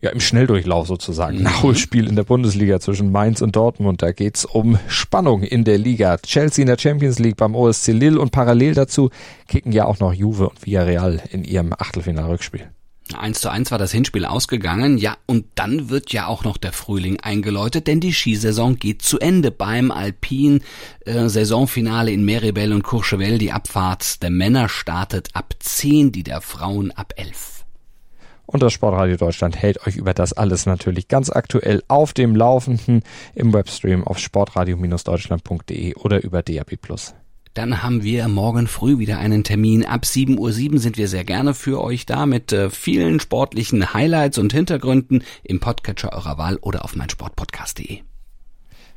Ja, 0.00 0.10
im 0.10 0.20
Schnelldurchlauf 0.20 0.86
sozusagen. 0.86 1.38
Mhm. 1.38 1.44
Nachholspiel 1.44 2.06
in 2.06 2.16
der 2.16 2.24
Bundesliga 2.24 2.80
zwischen 2.80 3.10
Mainz 3.10 3.40
und 3.40 3.56
Dortmund. 3.56 4.02
Da 4.02 4.12
geht's 4.12 4.44
um 4.44 4.78
Spannung 4.88 5.42
in 5.42 5.64
der 5.64 5.78
Liga. 5.78 6.18
Chelsea 6.18 6.62
in 6.62 6.68
der 6.68 6.78
Champions 6.78 7.18
League 7.18 7.36
beim 7.36 7.54
OSC 7.54 7.88
Lille 7.88 8.20
und 8.20 8.30
parallel 8.30 8.74
dazu 8.74 9.10
kicken 9.48 9.72
ja 9.72 9.86
auch 9.86 9.98
noch 9.98 10.12
Juve 10.12 10.50
und 10.50 10.64
Villarreal 10.64 11.22
in 11.30 11.44
ihrem 11.44 11.72
Achtelfinalrückspiel. 11.72 12.68
1 13.14 13.40
zu 13.40 13.50
1 13.50 13.70
war 13.70 13.78
das 13.78 13.92
Hinspiel 13.92 14.24
ausgegangen, 14.24 14.98
ja, 14.98 15.16
und 15.26 15.46
dann 15.54 15.90
wird 15.90 16.12
ja 16.12 16.26
auch 16.26 16.44
noch 16.44 16.56
der 16.56 16.72
Frühling 16.72 17.20
eingeläutet, 17.20 17.86
denn 17.86 18.00
die 18.00 18.12
Skisaison 18.12 18.76
geht 18.76 19.02
zu 19.02 19.18
Ende 19.18 19.50
beim 19.50 19.90
Alpin 19.90 20.62
äh, 21.04 21.28
Saisonfinale 21.28 22.10
in 22.10 22.24
Meribel 22.24 22.72
und 22.72 22.82
Courchevel. 22.82 23.38
Die 23.38 23.52
Abfahrt 23.52 24.22
der 24.22 24.30
Männer 24.30 24.68
startet 24.68 25.30
ab 25.34 25.54
10, 25.58 26.12
die 26.12 26.22
der 26.22 26.40
Frauen 26.40 26.90
ab 26.90 27.12
11. 27.16 27.64
Und 28.46 28.62
das 28.62 28.72
Sportradio 28.72 29.16
Deutschland 29.16 29.56
hält 29.56 29.86
euch 29.86 29.96
über 29.96 30.14
das 30.14 30.32
alles 30.32 30.66
natürlich 30.66 31.08
ganz 31.08 31.30
aktuell 31.30 31.82
auf 31.88 32.12
dem 32.12 32.36
Laufenden 32.36 33.02
im 33.34 33.52
Webstream 33.52 34.04
auf 34.04 34.18
sportradio-deutschland.de 34.18 35.94
oder 35.96 36.22
über 36.22 36.42
DAB+. 36.42 36.78
Dann 37.56 37.82
haben 37.82 38.02
wir 38.02 38.28
morgen 38.28 38.66
früh 38.66 38.98
wieder 38.98 39.16
einen 39.16 39.42
Termin. 39.42 39.86
Ab 39.86 40.02
7.07 40.02 40.38
Uhr 40.38 40.78
sind 40.78 40.98
wir 40.98 41.08
sehr 41.08 41.24
gerne 41.24 41.54
für 41.54 41.82
euch 41.82 42.04
da 42.04 42.26
mit 42.26 42.52
äh, 42.52 42.68
vielen 42.68 43.18
sportlichen 43.18 43.94
Highlights 43.94 44.36
und 44.36 44.52
Hintergründen 44.52 45.24
im 45.42 45.58
Podcatcher 45.58 46.12
eurer 46.12 46.36
Wahl 46.36 46.58
oder 46.58 46.84
auf 46.84 46.94
meinsportpodcast.de. 46.96 48.00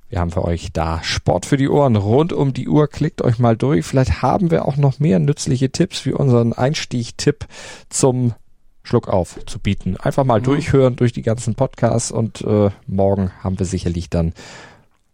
Wir 0.09 0.19
haben 0.19 0.31
für 0.31 0.43
euch 0.43 0.73
da 0.73 1.01
Sport 1.03 1.45
für 1.45 1.55
die 1.55 1.69
Ohren 1.69 1.95
rund 1.95 2.33
um 2.33 2.51
die 2.51 2.67
Uhr. 2.67 2.89
Klickt 2.89 3.21
euch 3.21 3.39
mal 3.39 3.55
durch. 3.55 3.85
Vielleicht 3.85 4.21
haben 4.21 4.51
wir 4.51 4.65
auch 4.65 4.75
noch 4.75 4.99
mehr 4.99 5.19
nützliche 5.19 5.71
Tipps 5.71 6.05
wie 6.05 6.11
unseren 6.11 6.51
Einstieg-Tipp 6.51 7.45
zum 7.87 8.33
Schluck 8.83 9.07
auf 9.07 9.39
zu 9.45 9.59
bieten. 9.59 9.95
Einfach 9.95 10.25
mal 10.25 10.41
mhm. 10.41 10.45
durchhören 10.45 10.97
durch 10.97 11.13
die 11.13 11.21
ganzen 11.21 11.55
Podcasts 11.55 12.11
und 12.11 12.41
äh, 12.41 12.71
morgen 12.87 13.31
haben 13.41 13.57
wir 13.57 13.65
sicherlich 13.65 14.09
dann 14.09 14.33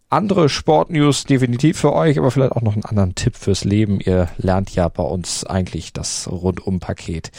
andere 0.08 0.48
Sportnews 0.48 1.24
definitiv 1.24 1.78
für 1.78 1.92
euch, 1.92 2.18
aber 2.18 2.30
vielleicht 2.30 2.52
auch 2.52 2.62
noch 2.62 2.74
einen 2.74 2.84
anderen 2.84 3.14
Tipp 3.14 3.36
fürs 3.36 3.64
Leben. 3.64 4.00
Ihr 4.00 4.28
lernt 4.36 4.74
ja 4.74 4.88
bei 4.88 5.02
uns 5.02 5.44
eigentlich 5.44 5.92
das 5.92 6.28
Rundum-Paket 6.30 7.30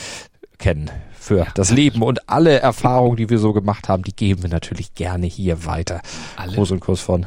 kennen 0.57 0.89
für 1.19 1.39
ja, 1.39 1.47
das 1.53 1.71
Leben 1.71 2.01
und 2.01 2.29
alle 2.29 2.59
Erfahrungen, 2.59 3.17
die 3.17 3.29
wir 3.29 3.37
so 3.37 3.53
gemacht 3.53 3.89
haben, 3.89 4.03
die 4.03 4.15
geben 4.15 4.43
wir 4.43 4.49
natürlich 4.49 4.95
gerne 4.95 5.27
hier 5.27 5.65
weiter. 5.65 6.01
Alle. 6.35 6.53
Gruß 6.53 6.71
und 6.71 6.79
Kuss 6.79 7.01
von 7.01 7.25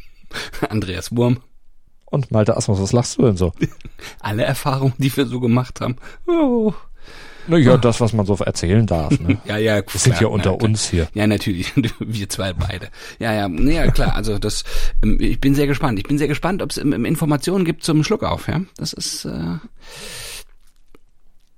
Andreas 0.68 1.14
Wurm. 1.14 1.40
Und 2.04 2.30
Malte 2.30 2.56
Asmus, 2.56 2.80
was 2.80 2.92
lachst 2.92 3.16
du 3.16 3.22
denn 3.22 3.38
so? 3.38 3.52
Alle 4.20 4.44
Erfahrungen, 4.44 4.92
die 4.98 5.14
wir 5.16 5.24
so 5.24 5.40
gemacht 5.40 5.80
haben. 5.80 5.96
Oh. 6.26 6.74
Naja, 7.46 7.76
das, 7.76 8.00
was 8.00 8.12
man 8.12 8.26
so 8.26 8.34
erzählen 8.36 8.86
darf. 8.86 9.18
Ne? 9.18 9.38
ja, 9.44 9.56
ja, 9.56 9.76
Wir 9.76 10.00
sind 10.00 10.20
ja 10.20 10.28
unter 10.28 10.56
klar. 10.56 10.62
uns 10.62 10.88
hier. 10.88 11.08
Ja, 11.14 11.26
natürlich. 11.26 11.72
Wir 11.98 12.28
zwei 12.28 12.52
beide. 12.52 12.88
Ja, 13.18 13.32
ja, 13.32 13.48
naja, 13.48 13.90
klar. 13.90 14.14
Also 14.14 14.38
das, 14.38 14.64
ähm, 15.02 15.18
ich 15.20 15.40
bin 15.40 15.54
sehr 15.54 15.66
gespannt. 15.66 15.98
Ich 15.98 16.04
bin 16.06 16.18
sehr 16.18 16.28
gespannt, 16.28 16.62
ob 16.62 16.70
es 16.70 16.76
Informationen 16.78 17.64
gibt 17.64 17.84
zum 17.84 18.04
Schluck 18.04 18.22
auf. 18.22 18.48
Ja, 18.48 18.60
das 18.76 18.92
ist. 18.92 19.24
Äh 19.24 19.58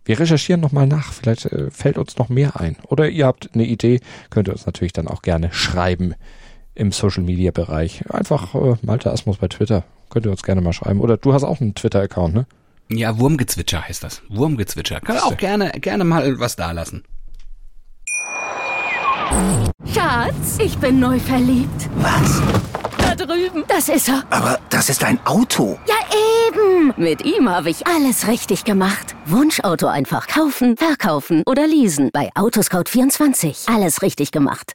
wir 0.05 0.21
recherchieren 0.21 0.61
nochmal 0.61 0.87
nach. 0.87 1.13
Vielleicht 1.13 1.47
äh, 1.47 1.71
fällt 1.71 1.99
uns 1.99 2.19
noch 2.19 2.29
mehr 2.29 2.61
ein. 2.61 2.77
Oder 2.89 3.09
ihr 3.09 3.27
habt 3.27 3.51
eine 3.55 3.65
Idee, 3.65 4.01
könnt 4.31 4.49
ihr 4.49 4.53
uns 4.53 4.67
natürlich 4.67 4.93
dann 4.93 5.09
auch 5.09 5.23
gerne 5.23 5.51
schreiben 5.53 6.15
im 6.75 6.93
Social 6.93 7.23
Media 7.23 7.53
Bereich. 7.53 8.05
Einfach 8.11 8.55
äh, 8.55 8.77
Malte 8.83 9.11
Asmus 9.11 9.39
bei 9.39 9.49
Twitter. 9.49 9.85
Könnt 10.11 10.27
ihr 10.27 10.31
uns 10.31 10.43
gerne 10.43 10.61
mal 10.61 10.73
schreiben. 10.73 11.01
Oder 11.01 11.17
du 11.17 11.33
hast 11.33 11.45
auch 11.45 11.61
einen 11.61 11.75
Twitter-Account, 11.75 12.35
ne? 12.35 12.47
Ja, 12.91 13.19
Wurmgezwitscher 13.19 13.87
heißt 13.89 14.05
das. 14.05 14.23
Wurmgezwitscher. 14.29 15.01
Kann 15.01 15.19
auch 15.19 15.37
gerne, 15.37 15.71
gerne 15.73 16.05
mal 16.05 16.39
was 16.39 16.57
da 16.57 16.73
lassen. 16.73 17.05
Schatz, 19.93 20.59
ich 20.59 20.79
bin 20.79 21.01
neu 21.01 21.19
verliebt. 21.19 21.89
Was? 21.97 22.43
Da 22.99 23.15
drüben. 23.15 23.65
Das 23.69 23.89
ist 23.89 24.09
er. 24.09 24.23
Aber 24.31 24.59
das 24.71 24.89
ist 24.89 25.03
ein 25.03 25.19
Auto. 25.27 25.79
Ja, 25.89 25.95
eben. 26.49 26.93
Mit 26.97 27.25
ihm 27.25 27.49
habe 27.49 27.71
ich 27.71 27.87
alles 27.87 28.29
richtig 28.29 28.65
gemacht. 28.65 29.17
Wunschauto 29.27 29.87
einfach 29.87 30.27
kaufen, 30.27 30.77
verkaufen 30.77 31.43
oder 31.47 31.67
leasen. 31.67 32.11
Bei 32.13 32.31
Autoscout24. 32.35 33.73
Alles 33.75 34.03
richtig 34.03 34.31
gemacht. 34.31 34.75